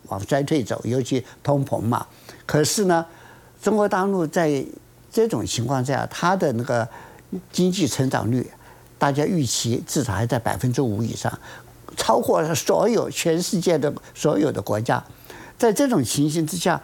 [0.08, 2.06] 往衰退走，尤其通膨嘛。
[2.46, 3.04] 可是呢，
[3.60, 4.64] 中国大陆在
[5.10, 6.88] 这种情况下，它的那个
[7.50, 8.50] 经济成长率，
[8.98, 11.38] 大家预期至少还在百分之五以上，
[11.94, 15.04] 超过了所有全世界的所有的国家。
[15.58, 16.80] 在这种情形之下。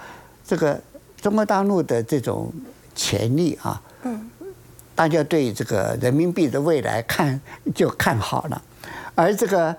[0.49, 0.81] 这个
[1.21, 2.51] 中国大陆的这种
[2.95, 4.31] 潜力啊，嗯，
[4.95, 7.39] 大家对这个人民币的未来看
[7.75, 8.63] 就看好了，
[9.15, 9.77] 而这个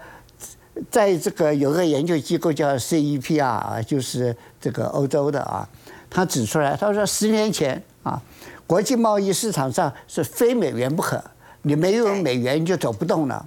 [0.92, 5.68] 在这个有个研究机构叫 CEPR 啊，就是这个欧洲的啊，
[6.08, 8.22] 他指出来，他说十年前啊，
[8.68, 11.20] 国际贸易市场上是非美元不可，
[11.64, 13.44] 你没有美元就走不动了，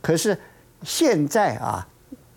[0.00, 0.38] 可是
[0.84, 1.84] 现在啊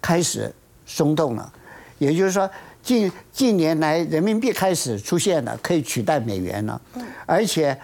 [0.02, 0.52] 开始
[0.88, 1.54] 松动了，
[2.00, 2.50] 也就是说。
[2.86, 6.80] 近近年来，人民币开始出现了，可以取代美元了，
[7.26, 7.76] 而且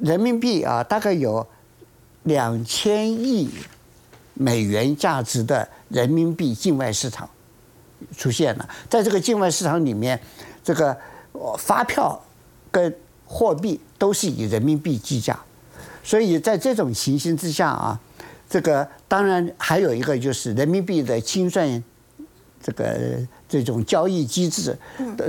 [0.00, 1.46] 人民币啊，大概有
[2.22, 3.50] 两千亿
[4.32, 7.28] 美元价值的人民币境外市场
[8.16, 8.66] 出现了。
[8.88, 10.18] 在这个境外市场里面，
[10.64, 10.96] 这个
[11.58, 12.18] 发票
[12.70, 15.38] 跟货币都是以人民币计价，
[16.02, 18.00] 所以在这种情形之下啊，
[18.48, 21.84] 这个当然还有一个就是人民币的清算
[22.62, 23.20] 这个。
[23.52, 24.74] 这种交易机制，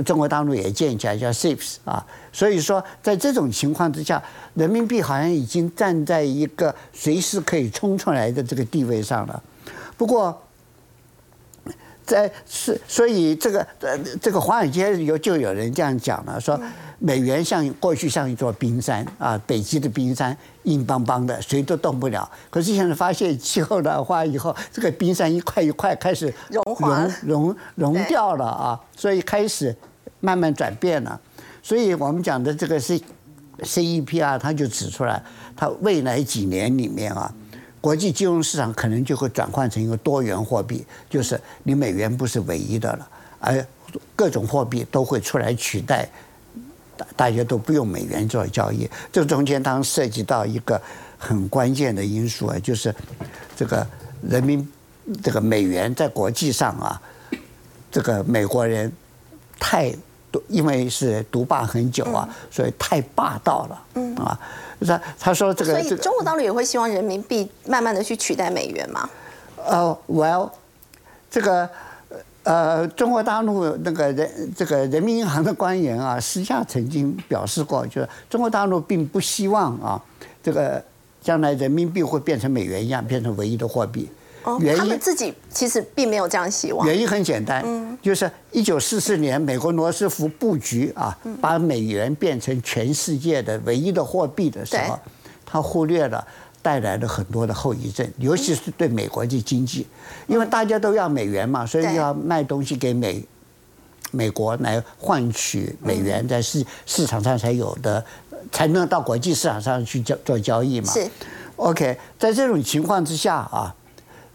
[0.02, 4.22] 中国大陆也建起来叫 SIPS 啊，所以说在这种情况之下，
[4.54, 9.42] 人民币好像已经站在一个随时可以冲出来的这个地位上了。
[9.98, 10.40] 不过，
[12.06, 16.60] 在是，所以这个呃，这个华尔街有就有人这样讲了，说
[16.98, 22.30] 美元像过去像一座冰山啊，北极的冰山硬邦邦的，谁都动不了。
[22.50, 29.74] 可是现在发现气候暖化以后，这个冰山一块一块开始融融融融掉了啊，所以开始
[30.20, 31.18] 慢慢转变了。
[31.62, 33.00] 所以我们讲的这个是
[33.60, 35.22] CEPR，它就指出来，
[35.56, 37.32] 它未来几年里面啊。
[37.84, 43.06] 国际金融市场可能就会转换成一个多元货币，就是你美元不是唯一的了，
[43.38, 43.66] 而
[44.16, 46.08] 各种货币都会出来取代，
[46.96, 48.88] 大大家都不用美元做交易。
[49.12, 50.80] 这中间当然涉及到一个
[51.18, 52.94] 很关键的因素啊，就是
[53.54, 53.86] 这个
[54.22, 54.66] 人民
[55.22, 57.02] 这个美元在国际上啊，
[57.92, 58.90] 这个美国人
[59.60, 59.94] 太。
[60.48, 63.82] 因为是独霸很久啊，所以太霸道了。
[63.94, 64.38] 嗯啊，
[64.86, 69.08] 他他说这个，所以中国大陆也会希望人民币慢慢的去取代美元吗？
[69.66, 70.50] 呃，Well，
[71.30, 71.68] 这个
[72.42, 80.00] 呃，中国大陆那个人这个人民银行的官员啊，私下曾经表示过，就是中国大陆并不希望啊，
[80.42, 80.82] 这个
[81.22, 84.10] 将来人民币会变成美元一样，变成唯一的货币。
[84.60, 86.86] 原因他们自己其实并没有这样希望。
[86.86, 87.96] 原因很简单，嗯。
[88.02, 94.98] 就是一九四四年美国罗斯福布局啊，把美元变成全世界的唯一的货币的时候，
[95.46, 96.26] 他忽略了
[96.60, 99.86] 带来了很多的后遗症，尤其是对美国的经济，
[100.26, 103.24] 因为大家都要美元嘛，所以要卖东西给美
[104.10, 108.04] 美国来换取美元，在市市场上才有的，
[108.52, 110.92] 才能到国际市场上去交做交易嘛。
[110.92, 111.08] 是
[111.56, 113.74] ，OK，在这种情况之下啊。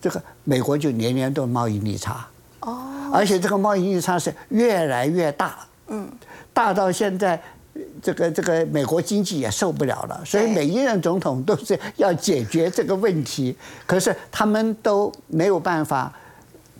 [0.01, 2.25] 这个美国就年年都贸易逆差，
[2.61, 6.09] 哦，而且这个贸易逆差是越来越大，嗯，
[6.53, 7.41] 大到现在，
[8.01, 16.11] 这个这个美国经济也受不了了，所以每一任总统都是要解决这个问题，可是他们都没有办法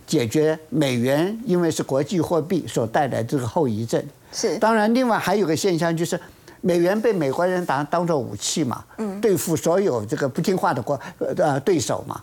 [0.06, 4.02] 解决美元，因为是国际货币所带来这个后遗症。
[4.32, 6.18] 是，当然，另外还有个现象就是，
[6.60, 12.20] 美元被美国人当当做武器嘛，嗯，对付所有这个不听话的国呃对手嘛。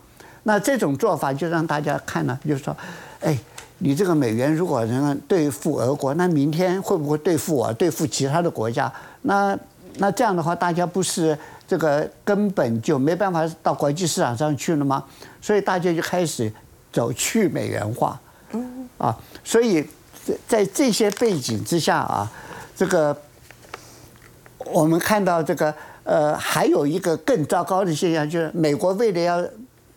[0.48, 2.74] 那这种做法就让大家看了，就是说，
[3.20, 3.38] 哎，
[3.80, 8.90] 你这个美元如果能对付俄国，那明天会不会对付我，对付其他的国家？
[9.24, 9.60] 那
[9.98, 15.04] 那这样的话，大家不是这个根本就没办法到国际市场上去了吗？
[15.42, 16.50] 所以大家就开始
[16.94, 18.18] 走去美元化，
[18.54, 19.86] 嗯，啊，所以
[20.48, 22.32] 在这些背景之下啊，
[22.74, 23.16] 这个
[24.64, 29.46] 我们看到这个呃，还有一个更糟糕的现象，就是美国为了要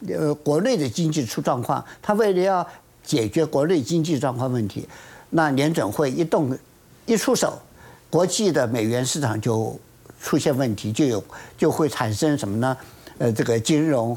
[0.09, 2.67] 呃，国内的经济出状况，他为了要
[3.05, 4.89] 解决国内经济状况问题，
[5.31, 6.57] 那联准会一动
[7.05, 7.59] 一出手，
[8.09, 9.79] 国际的美元市场就
[10.23, 11.23] 出现问题，就有
[11.59, 12.75] 就会产生什么呢？
[13.19, 14.17] 呃，这个金融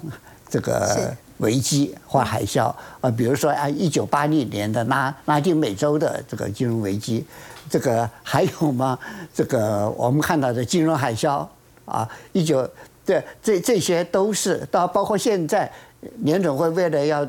[0.50, 7.26] 这个危机或海啸啊，比如说啊，一九八零年的拉拉丁美洲的这个金融危机，
[7.70, 8.98] 这个还有吗？
[9.34, 11.46] 这个我们看到的金融海啸
[11.84, 12.70] 啊，一九。
[13.06, 15.72] 对，这这些都是到包括现在，
[16.20, 17.28] 联总会为了要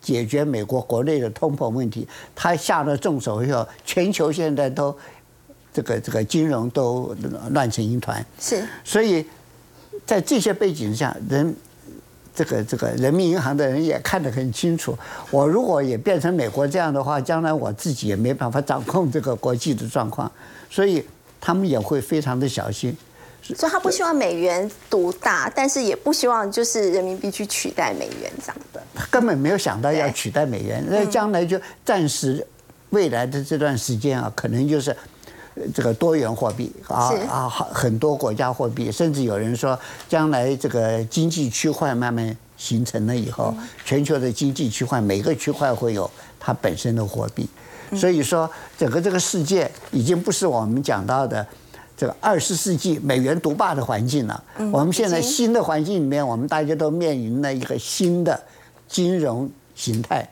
[0.00, 4.94] 解决美国国内的通膨问题，他下了重手以后，全球现在都
[5.72, 7.16] 这个这个金融都
[7.50, 8.24] 乱成一团。
[8.38, 9.24] 是，所以
[10.04, 11.56] 在这些背景下，人
[12.34, 14.96] 这个这个人民银行的人也看得很清楚，
[15.30, 20.30] 我如果也变成美国这样的话，将来我自己也没办法掌控这个国际的状况，
[20.70, 21.04] 所以
[21.40, 22.96] 他们也会非常的小心。
[23.56, 28.82] 所以他不希望美元独大，但是也不希望就是人民币去取代美元这样的。
[28.94, 32.46] 他根本没有想到要取代美元，那将来就暂时
[32.90, 34.94] 未来的这段时间啊，可能就是
[35.74, 47.48] 这个多元货币啊啊，很多国家货币，甚至有人说，将来这个经济区块慢慢形成了以后，全球的经济区块每个区块会有它本身的货币。
[47.96, 51.46] 所以说，整个这个世界已经不是我们讲到的。
[51.98, 58.40] 这个二十世纪美元独霸的环境了，我们现在新的环境里面，我们大家都面临了一个新的
[58.86, 60.24] 金融形态，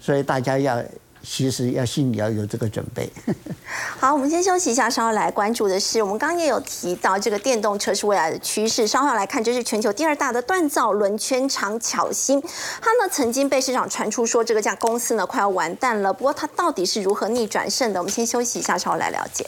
[0.00, 0.82] 所以大家要
[1.22, 3.06] 其实要心里要有这个准备。
[4.00, 12.40] 好，我们先休息一下，稍后来关注的是，我们刚刚也有提到这个电动车是未来的趋势，稍后来看，这是全球第二大的锻造轮圈厂巧芯，
[12.80, 18.00] 它呢曾经被市场传出说这个家公司呢快要完蛋了，不过它到底是如何逆转胜的？
[18.00, 19.46] 我们先休息一下，稍后来了解。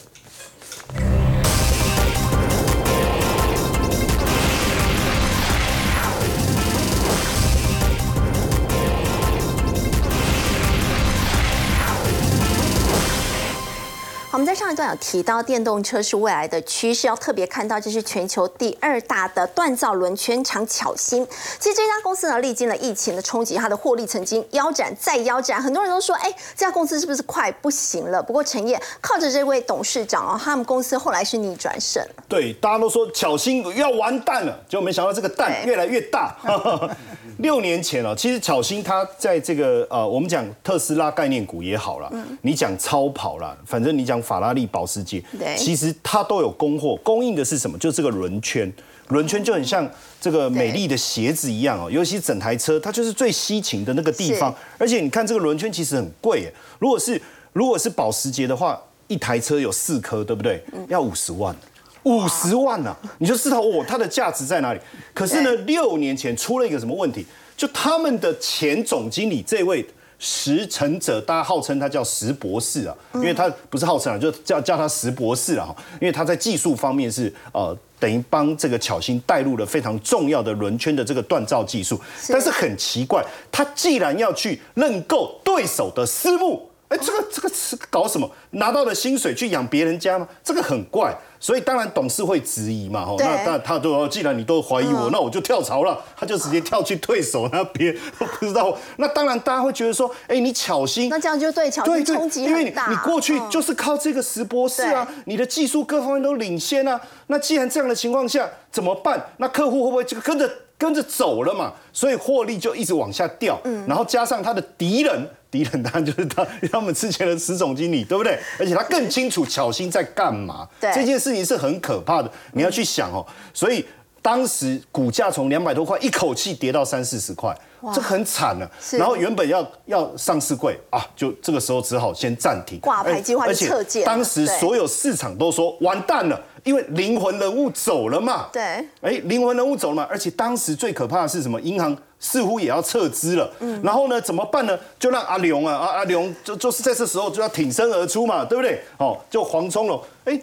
[14.73, 14.83] 上一段。
[14.83, 21.25] 段有提到电动车是未来的趋势，要特别看到这是全球第二大的锻造轮圈厂巧芯。
[21.59, 28.21] 其实这家公司呢，历经了疫情的冲击，它的获利曾经腰斩再腰斩，很多人都说，哎，这家公司是不是快不行了？
[28.21, 32.03] 不过陈烨靠着这位董事长哦，他们公司后来是逆转胜。
[32.27, 36.35] 对，大家都说巧芯要完蛋了，结果没想到这个蛋越来越大。
[37.39, 42.11] 六年前了，其实巧芯它在这个呃，我们讲特斯拉概念股也好了，
[42.41, 45.23] 你讲超跑啦，反正你讲法拉利、保时捷，
[45.55, 47.77] 其实它都有供货，供应的是什么？
[47.77, 48.73] 就是这个轮圈，
[49.09, 49.87] 轮圈就很像
[50.19, 54.53] 这个美丽的鞋子一样哦，尤其整台车，它就是最吸睛的那个地方。
[54.79, 57.21] 而且你看这个轮圈其实很贵，如果是
[57.53, 60.63] 如果是保时捷的话，一台车有四颗，对不对？
[60.87, 61.55] 要五十万。
[62.03, 64.79] 五十万呐，你就知道哦，它的价值在哪里？
[65.13, 67.25] 可是呢，六年前出了一个什么问题？
[67.55, 69.85] 就他们的前总经理这位
[70.25, 81.99] 石成者，大家号称他叫石博士啊，因为他不是号称啊，就叫叫他石博士啊，因为他在技术方面是呃，等于帮这个巧星带入了非常重要的轮圈的这个锻造技术。
[82.29, 83.21] 但是很奇怪，
[83.51, 86.69] 他既然要去认购对手的私募。
[86.89, 88.29] 哎，这个这个是搞什么？
[88.51, 90.27] 拿到的薪水去养别人家吗？
[90.43, 93.17] 这个很怪，所以当然董事会质疑嘛，吼。
[93.17, 95.99] 那那他都既然你都怀疑我，那我就跳槽了。
[96.15, 98.77] 他就直接跳去对手那边， 不知道。
[98.97, 102.87] 那当然大家会觉得说，哎，你巧心，那这样就对巧心冲击很大。
[102.89, 107.01] 你过去就是靠这个石博士啊，你的技术各方面都领先啊。
[107.27, 109.31] 那既然这样的情况下怎么办？
[109.37, 111.73] 那客户会不会就跟着跟着走了嘛？
[111.91, 113.59] 所以获利就一直往下掉。
[113.63, 115.27] 嗯，然后加上他的敌人。
[115.53, 118.39] 敌人当然就是他，他们之前的石总经理，对不对？
[118.57, 120.67] 而且他更清楚巧心在干嘛。
[120.81, 123.23] 对，这件事情是很可怕的，你要去想哦。
[123.53, 123.85] 所以
[124.19, 127.55] 当时股价从两百多块一口气跌到三四十块。
[127.93, 133.69] 这很惨了，然后原本要要上市柜啊，就这个时候只好先暂停挂牌计划，而且
[134.05, 138.47] 当时所有市场都说完蛋了，因为灵魂人物走了嘛。
[138.53, 138.61] 对，
[139.01, 141.59] 哎，灵魂人物走了嘛，而且当时最可怕的是什么？
[141.59, 141.93] 银行
[142.23, 143.51] 似乎也要撤资了。
[143.59, 144.79] 嗯，然后呢，怎么办呢？
[144.97, 148.81] 就让阿龙啊，阿阿龙就就是在这时候就要挺身而出嘛，对不对？
[148.97, 150.41] 哦，就黄聪了，哎。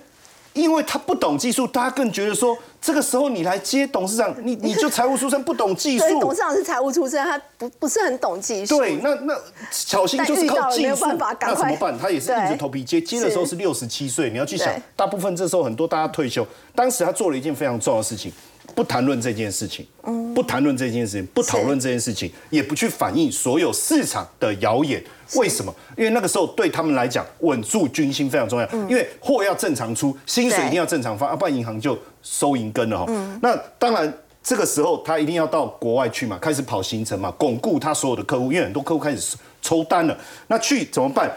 [0.52, 6.04] 因为他不懂技术，大家更觉得说，这个时候你来接董事长，你你就财务出身，不懂技术。
[6.18, 8.76] 董事长是财务出身，他不不是很懂技术。
[8.78, 9.34] 对，那那
[9.70, 11.96] 小心就是靠技术，那怎么办？
[11.96, 18.32] 他也是硬着头皮接，接的时候是六十七岁，你要去想，大部分这时候很多大家退休，当时他做了一件非常重要的事情。
[18.74, 19.86] 不谈论这件事情，
[20.34, 25.02] 不谈论这件事情，不讨论这件事情，也不去反映所有市场的谣言。
[25.34, 25.72] 为什么？
[25.96, 28.68] 因为那个时候对他们来讲，稳住军心非常重要。
[28.88, 33.38] 因为货要正常出，薪水一定要正常发，要不然银行就收银根了哈。
[33.40, 34.12] 那当然，
[34.42, 38.52] 这个时候他一定要到国外去嘛，开始跑行程嘛，巩固他所有的客户。
[38.52, 40.18] 因为很多客户开始抽单了，
[40.48, 41.30] 那去怎么办？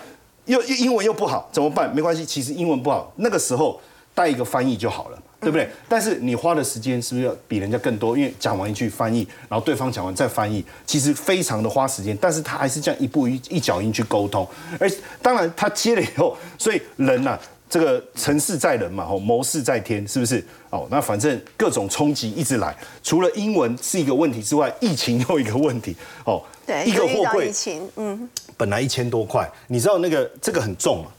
[0.46, 1.94] 又英文又不好，怎么办？
[1.96, 3.80] 没关系，其实英文不好，那个时候
[4.16, 5.18] 带一个翻译就好了。
[5.44, 5.70] 对不对？
[5.88, 8.18] 但是你花的时间是不是要比人家更多？
[8.18, 12.18] 因为讲完一句翻译，然后对方讲完再翻译，其实非常的花时间。
[12.20, 14.48] 但是他还是这样一步一一脚印去沟通。
[14.80, 14.90] 而
[15.22, 17.38] 当然他接了以后，所以人呐，
[17.70, 20.44] 这个成事在人嘛，吼，谋事在天，是不是？
[20.70, 25.96] 哦，那反正各种冲击一直来，除了英文是一个问题之外，疫情又一个问题。
[26.26, 31.12] 哦，对，一个货柜，疫情，嗯，本来一千多块，你知道那个这个很重嘛？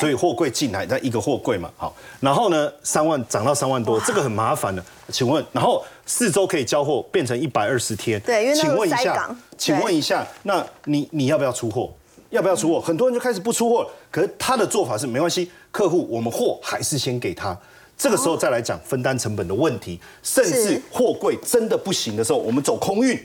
[0.00, 4.84] 所以货柜进来，那一个货柜嘛，好，然后呢，三万涨到三万多，这个很麻烦的。
[5.12, 8.20] 请问，然后四周可以交货，变成一百二十天。
[8.20, 11.92] 对，因为请问一下，请问一下，那你你要不要出货？
[12.30, 12.80] 要不要出货？
[12.80, 17.56] 很多人就开始不出货，可是他的做法是没关系，客户我们货还是先给他，
[17.96, 23.16] 这个时候再来讲分担成本的问题，甚至货柜真的不行的时候，我们走空运。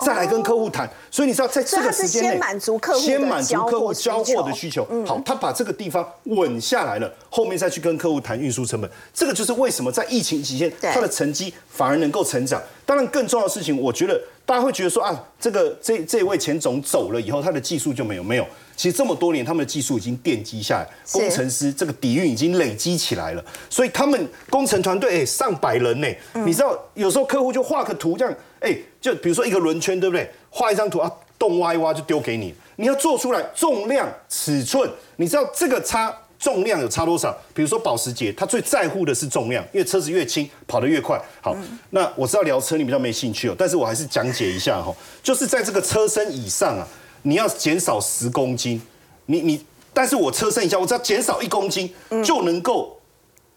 [0.00, 4.86] 再来跟客户谈，所以你知道在这个时间内，先满足客户先满足客户交货的需求。
[5.06, 8.90] 好，他把这个地方稳下来了，后面再去跟客户谈运输成本。
[9.12, 12.60] 这个就是为什么在疫情期间，他的成绩反而能够成长。
[12.86, 18.44] 当然，更重要的事情，我觉得大家会觉得说啊，这个这这位钱总走了以后，他的技术就没有没有。
[18.74, 23.44] 其实这么多年，他们的技术已经奠基下来，工程师这个底蕴已经累积起来了。
[23.68, 26.08] 所以他们工程团队哎，上百人呢。
[26.44, 30.30] 你知道，有时候客户就画个图这样，哎，就比如说一个轮圈，对不对？
[30.50, 32.54] 画一张图啊，洞挖一挖就丢给你。
[32.76, 37.36] 你要做出来重量、尺寸，你知道这个差重量有差多少？
[37.54, 41.20] 比如说保时捷，它最在乎的是重量，因为车子越轻跑得越快。
[41.40, 41.56] 好，
[41.90, 46.86] 那我知道聊车你比较没兴趣哦，但是我还是讲解一下哈，就是在这个车身以上啊。
[47.22, 48.80] 你要减少十公斤，
[49.26, 51.92] 你你，但是我车身以下，我只要减少一公斤
[52.24, 52.98] 就能够，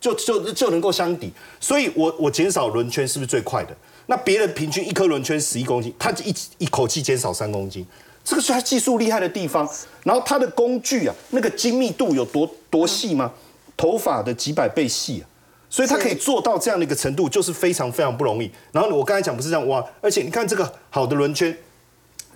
[0.02, 1.32] 就就就能够相抵，
[1.62, 3.74] 所以我我减少轮圈是不是最快的？
[4.08, 7.86] 那别人平均一颗轮圈十一公斤，他一一口气减少三公斤，
[8.24, 9.70] 这个是他技术厉害的地方。
[10.04, 13.32] 然后他的工具啊，那个精密度有多多细吗？
[13.78, 15.30] 头发的几百倍细啊。
[15.70, 18.52] 所以他可以做到这样的一个程度，就是非常非常不容易。
[18.72, 21.58] 然后我刚才讲不是这样哇，而且你看这个好的轮圈，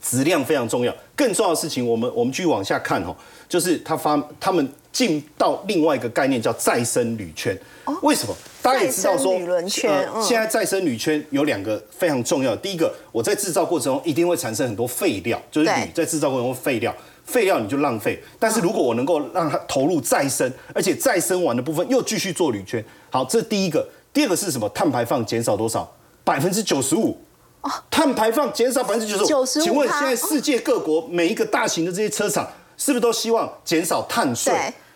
[0.01, 0.91] 质量非常重要。
[1.15, 3.15] 更重要的事情，我们我们继续往下看哦，
[3.47, 7.55] 就是他发他们进到另外一个概念叫再生铝圈。
[8.01, 8.35] 为什么？
[8.61, 12.55] 大家也知道说，轮圈，现在再生铝圈有两个非常重要。
[12.55, 16.93] 第一个，我在制造过程中一定会产生很多废料，就是铝在制造过程中废料。
[17.23, 23.85] 废料你就浪费，但是如果我能够让它投入再生，而且再生完的部分又继续做铝圈，好，这第一个。
[24.13, 24.67] 第二个是什么？
[24.69, 25.93] 碳排放减少多少？
[26.23, 27.17] 百分之九十五。
[27.61, 29.63] 哦，碳排放减少百分之九十五。
[29.63, 34.53] 请问现在世界各国每一个大型的这些车厂，是不是都希望减少碳税？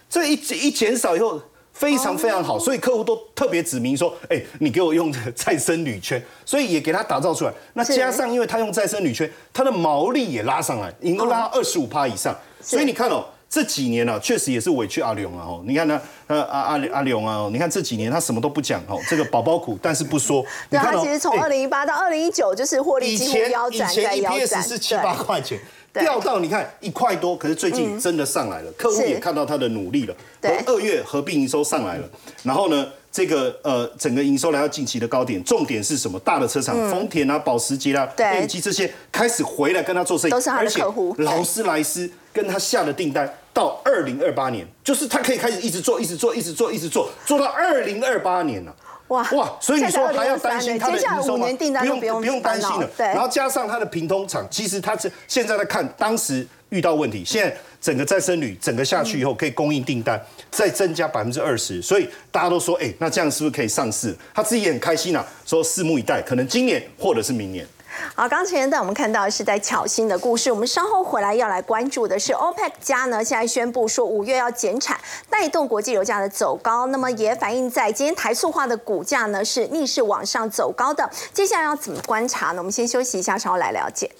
[0.09, 1.41] 这一一减少以后。
[1.73, 7.53] 非常非常好，所以客户都特别指明说：“哎，你给我用再生铝圈。”所以也给他打造出来。
[7.73, 12.37] 那加上，因为他用再生铝圈，它的毛利也拉上来，能够拉到二十五趴以上。
[12.61, 15.43] 所以你看哦，这几年呢，确实也是委屈阿龙啊！
[15.45, 20.45] 哦，你看呢，呃，阿阿阿龙啊，你看这几年他什么都不讲哦，这个宝宝苦，但是不说。
[20.69, 24.39] 对，他其实从二零一八到二零一九，就是获利几乎腰斩在腰斩。
[24.39, 25.59] 以前 EPS 是七八块钱。
[25.93, 30.15] 掉到你看一块多，可是最近真的上来了，客户也看到他的努力了。
[30.39, 32.09] 对，二月合并营收上来了，
[32.43, 35.43] 然后呢，这个呃整个营收来到近期的高点。
[35.43, 36.17] 重点是什么？
[36.19, 41.13] 大的车厂，丰田啊、保时捷啊、电机这些开始回来跟他做生意，都是他的客户。
[41.17, 48.73] 劳斯莱斯跟他下的订单到二零二八年，就是他可以开始一直做，一直做，一直做，一直做，做到二零二八年了。
[49.11, 49.57] 哇哇！
[49.59, 51.47] 所以你说还要担心它的营收吗？
[51.79, 52.89] 不用不用担心了。
[52.97, 64.15] 然后加上它的平通厂，其实它是现在在看当时遇到问题，现在整个再生铝整个下去以后可以供应订单再增加百分之二十，所以大家都说，哎，那这样是不是可以上市？
[64.33, 67.67] 他自己也很开心啊，说拭目以待，可能今年或者是明年。
[68.15, 70.51] 好，刚才带我们看到是在巧心的故事。
[70.51, 74.99] 我们稍后回来要来关注的是 OPEC 加呢，现在宣布说五月要减产，
[75.29, 76.87] 带动国际油价的走高。
[76.87, 81.09] 那么也反映在今天台塑化的股价呢是逆势往上走高的。
[81.33, 82.57] 接下来要怎么观察呢？
[82.57, 84.11] 我们先休息一下，稍后来了解。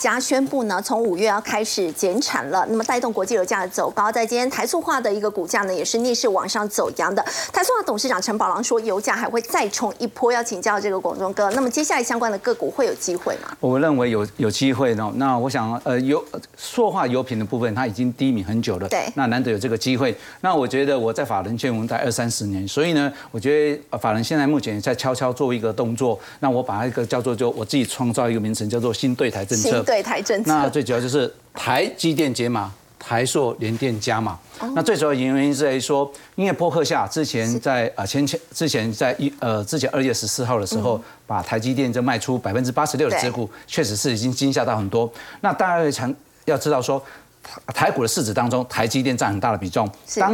[0.00, 7.22] 加宣布呢，从五月要开始减产了，那么带动国际油价的走高，在今天台塑化的一个股价呢，也是逆势往上走阳的。
[7.52, 11.50] 台塑化董事长陈宝郎说，油价还会再冲一波，要请教这个广中哥。
[11.50, 13.54] 那么接下来相关的个股会有机会吗？
[13.60, 15.12] 我认为有有机会呢。
[15.16, 16.24] 那我想，呃，油
[16.56, 20.16] 塑化油品的部分，它已经低迷很久了，对，那难得有这个机会。
[20.40, 29.84] 那我觉得我在法人圈我们待二三十年，所以呢，我觉得法人现在目前在悄悄做一个动作，那我把一个叫做就我自己创造一个名称，叫做新对台政策。
[29.90, 30.52] 对台政策。
[30.52, 34.38] 那最主要就是台积电解码，台塑联电加码。
[34.72, 45.10] 那最主要原因是在于说，因为波克夏之前在啊前前之前在一呃之前二月十四号的时候，把台积电就卖出百分之八十六的持股，确实是已经惊吓到很多。
[45.40, 46.14] 那大家常
[46.44, 47.02] 要知道说，
[47.74, 49.90] 台股的市值当中，台积电占很大的比重。
[50.14, 50.32] 当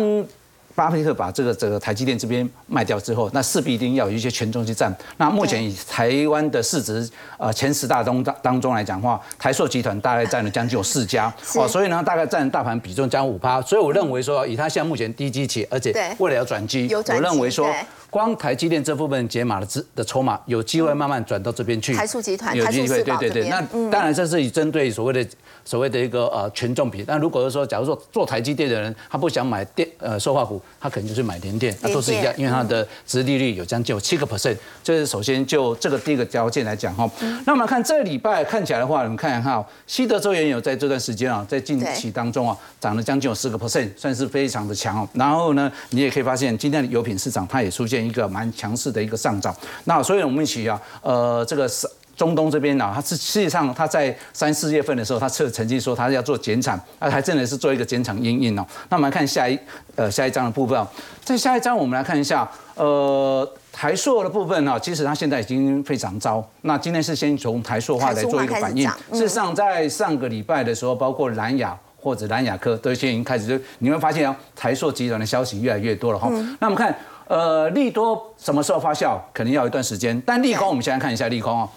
[0.77, 4.95] 巴菲特把这个这个台积电这边卖掉之后，那势必一定要有一些权重去占。
[5.17, 7.09] 那目前以台湾的市值
[7.39, 13.61] 呃前十大中当当中来讲话，台塑集团大概占了将近有四家哦，所以呢大概占大盘比重将五趴。
[13.63, 17.67] 所以我认为说，以它现在目前低基期，而且未来要转机，我认为说。
[18.11, 23.49] 光台积电这部分解码的资的筹码有机会慢慢转到这边去，台塑集团有机会，对对对。
[23.49, 25.31] 那当然这是以针对所谓的
[25.65, 27.05] 所谓的一个呃权重比。
[27.07, 34.57] 那如果是说，假如说做台积电的人，他不想买电呃塑化股，他可能就是买联电，那都是一样，因为它的殖利率有将近有七个 percent。
[34.85, 37.11] 这是首先就这个第一个条件来讲哈。
[37.45, 45.09] 那我们看这礼拜看起来的话，我们看一下西德州原油在这段时间啊，在近期当中啊，涨了将近有四个 percent，算是非常的强哦。
[45.15, 47.96] 然后呢，你也可以发现今天的油品市场它也出现。
[48.05, 58.67] 一个蛮强势的一个上涨，那所以我们一起啊，呃，这个是中东这边呢，它是实际上它在三四月份的时候，它测曾经说它要做减产，啊，还真的是做一个减产阴影哦。
[58.89, 59.59] 那我们来看下一
[59.97, 60.87] 呃下一章的部分，
[61.23, 66.43] 在下一章我们来看一下，呃，台塑的部分呢，其实它现在已经非常糟。
[66.63, 68.89] 那今天是先从台塑化来做一个反应。
[69.13, 76.31] 事实上，在上个礼拜的时候，包括蓝雅或者蓝雅科都已经开始就你会发现啊，台塑集团的消息越来越多了哈。
[76.61, 76.97] 那我们看。
[77.27, 79.19] 呃，利多什么时候发酵？
[79.35, 80.21] 肯定要一段时间。
[80.25, 81.69] 但利空，我们现在看一下利空哦。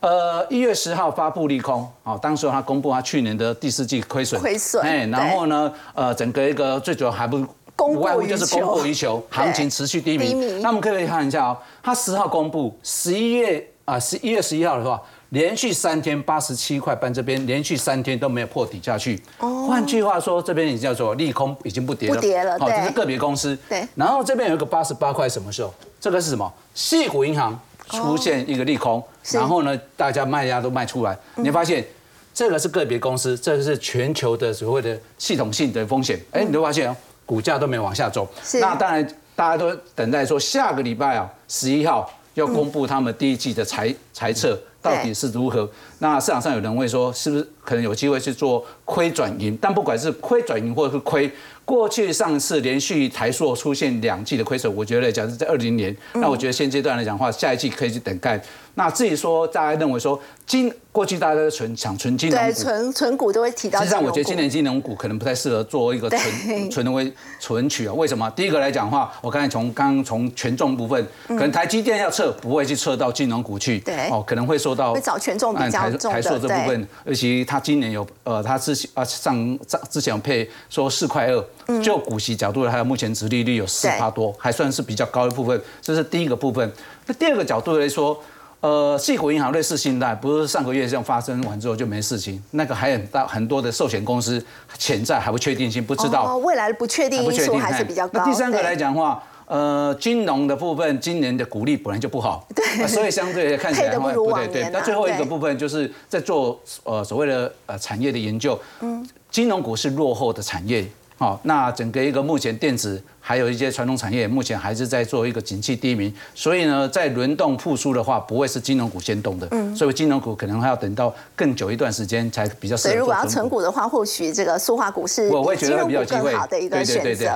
[0.00, 7.38] 呃，一月十号发布利空，哦，当时他公布他去年的第四季亏损，亏损，哎，然后呢，呃，整个一个最主要还不
[7.78, 10.34] 无外乎就是供过于求， 行情持续低迷。
[10.60, 15.00] 那我们可以看一下哦，他十号公布，十一月啊，十一月十一号的话，
[15.30, 19.20] 连续三天八十七块半，这边连续三天都没有破底下去。
[19.38, 22.14] 哦，换句话说，这边已经叫做利空，已经不跌了。
[22.14, 23.58] 不跌了，好，这是个别公司。
[23.68, 23.86] 对。
[23.96, 25.74] 然后这边有一个八十八块，什么时候？
[26.00, 26.52] 这个是什么？
[26.74, 27.58] 细股银行
[27.90, 29.02] 出现一个利空，
[29.32, 31.84] 然后呢，大家卖压都卖出来，你发现
[32.32, 36.20] 这个是个别公司，这个是全球的所谓的系统性的风险。
[36.30, 38.28] 哎，你会发现股价都没往下走。
[38.60, 39.04] 那当然，
[39.34, 44.56] 大家都等待说下个礼拜啊，十一号要公布他们第一季的财财测。
[44.86, 45.68] 到底是如何？
[45.98, 49.58] 那市场上有人会说，是不是可能有机会去做亏转盈？
[49.60, 51.30] 但不管是亏转盈或者是亏，
[51.64, 58.40] 过去上次连续台塑出现两季的亏损，我觉得假设在二零年，那我觉得现阶段来讲的话，下一季可以去等待。
[58.78, 63.80] 那至于说大家认为说金过去大家都存想存金融股，对，存存股都会提到。
[63.80, 67.92] 实际上，我觉得今年金融股可能不太适合做一个存存为存取啊。
[67.94, 68.30] 为什么？
[68.30, 76.20] 第一个来讲的话，我刚才从刚从权重部分，可能台积电要撤，不会去撤到金融股去，对，哦，可能会受到会找权重比较重的。
[76.20, 85.60] 台塑这部分，尤其他今年有呃，他之前啊上上之前有配说四块二，就股息角度的，还有目前殖利率有四趴多，还算是比较高的部分。
[85.82, 86.70] 这是第一个部分。
[87.06, 88.18] 那第二个角度来说。
[88.60, 94.44] 呃，系股银行类似信贷，不是上个月这样发生完之后就没事情，那个还很大很多的寿险公司
[94.76, 98.20] 潜在还不确定性，不知道未来的不确定因素还是比较高。
[98.20, 104.70] 那第三个来讲的话，呃，金融的部分今年的股利本来就不好，对，所以相对看起来不对对。
[104.72, 110.84] 那最后一个部分就是在做呃所谓的呃产业的研究，嗯，金融股是落后的产业。
[111.18, 122.90] 好，那整个一个目前电子还有一些传统产业，目前还是在做一个景气低迷，所以呢，在轮动复苏的话，不会是金融股先动的，嗯，所以金融股可能还要等到更久一段时间才比较适合。
[122.90, 127.30] 所以如果要存股的话，或许这个塑化股是我会觉得比较更好的一个选择。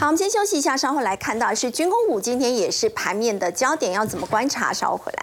[0.00, 4.72] 好，我们先休息一下，稍后来看到是军工股今天也是盘面的焦点，要怎么观察？
[4.72, 5.22] 稍后回来。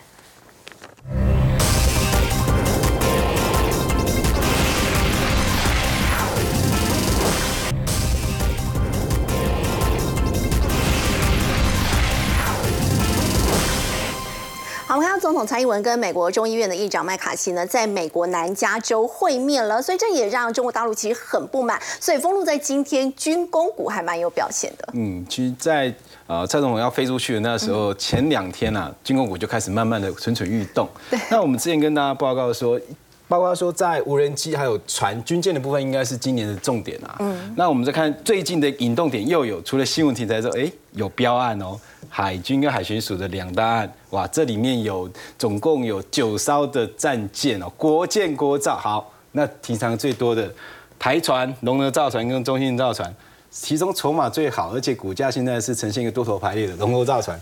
[15.34, 21.82] 总统蔡英文跟美国众议院的议长麦卡锡呢，在美国南加州会面了，所以这也让中国大陆其实很不满。
[22.00, 24.88] 所以封路在今天军工股还蛮有表现的。
[24.94, 25.92] 嗯，其实，在
[26.28, 30.88] 呃蔡总统要飞出去的那时候，前两天啊，军工股就开始慢慢的蠢蠢欲动。
[31.10, 31.20] 对。
[31.32, 32.80] 那我们之前跟大家报告说，
[33.28, 37.16] 包括说在无人机还有船军舰的部分，应该是今年的重点啊。
[37.20, 37.54] 嗯。
[37.58, 41.80] 那我们再看最近的引动点又有，除了新闻题材之后，哎，有标案哦。
[42.10, 45.10] 海军跟海巡署的两大案，哇，这里面有
[45.40, 48.78] 总共有九艘的战舰哦，国舰国造。
[48.78, 50.54] 好，那提偿最多的
[51.00, 53.12] 台船、龙德造船跟中信造船，
[53.50, 57.40] 其中筹码最好，而且股价现在是呈现一个多头排列的龙德造船。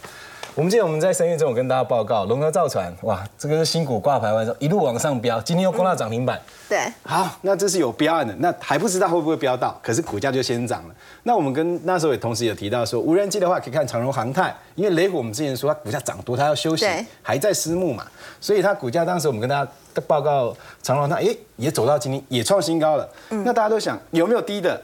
[0.54, 6.38] 我们记得我们在三月中我跟大家报告，龙德造船，哇，这个是新股挂牌完之后一路往上飙，今天又攻到涨停板。
[6.68, 10.96] 对，好，那这是有标案的，那还不知道会不会飙到，可是股价就先涨了。
[11.24, 16.86] 那我们跟那时候也同时有提到说，无人机的话可以看长荣航太，因为雷虎我们之前说它股价涨多，它要休息，
[17.22, 18.06] 还在私募嘛，
[18.42, 19.72] 所以它股价当时我们跟大家
[20.06, 23.10] 报告长荣它，哎，也走到今天也创新高了。
[23.30, 24.82] 那大家都想有没有低的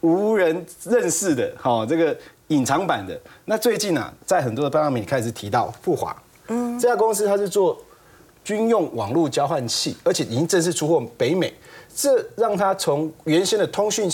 [0.00, 2.16] 无人认识的，好这个。
[2.48, 6.14] 隐藏版的那最近啊，在很多的报媒开始提到富华，
[6.48, 7.76] 嗯，这家公司它是做
[8.42, 11.52] 军用网络交换器，而且已经正式出货北美，
[11.96, 14.10] 这让它从原先的通讯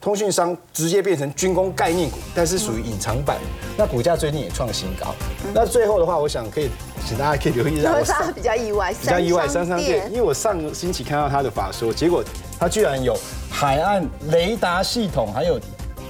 [0.00, 3.36] 通讯商直接变成军工概念股，但是属于隐藏版。
[3.76, 5.12] 那股价最近也创新高。
[5.52, 6.70] 那最后的话，我想可以
[7.04, 12.22] 请大家可以留意一下，我比较意外，比较意外，三商店，因为我上个星期看到他的法说，结果
[12.60, 13.18] 他居然有
[13.50, 15.58] 海岸雷达系统，还有。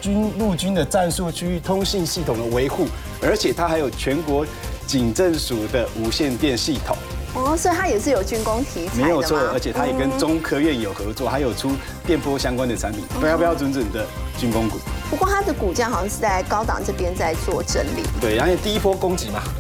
[0.02, 2.88] 军陆军的战术区域通信系统的维护，
[3.22, 4.44] 而且它还有全国
[4.84, 6.96] 警政署的无线电系统。
[7.34, 11.70] 哦，所以它也是有军工题材没有错，而且它也跟中科院有合作，还有出
[12.04, 14.04] 电波相关的产品，标标准准的
[14.36, 14.76] 军工股。
[15.08, 18.02] 不过它的股价好像是在高档这边在做整理。
[18.20, 19.42] 对，然后第一波攻击嘛，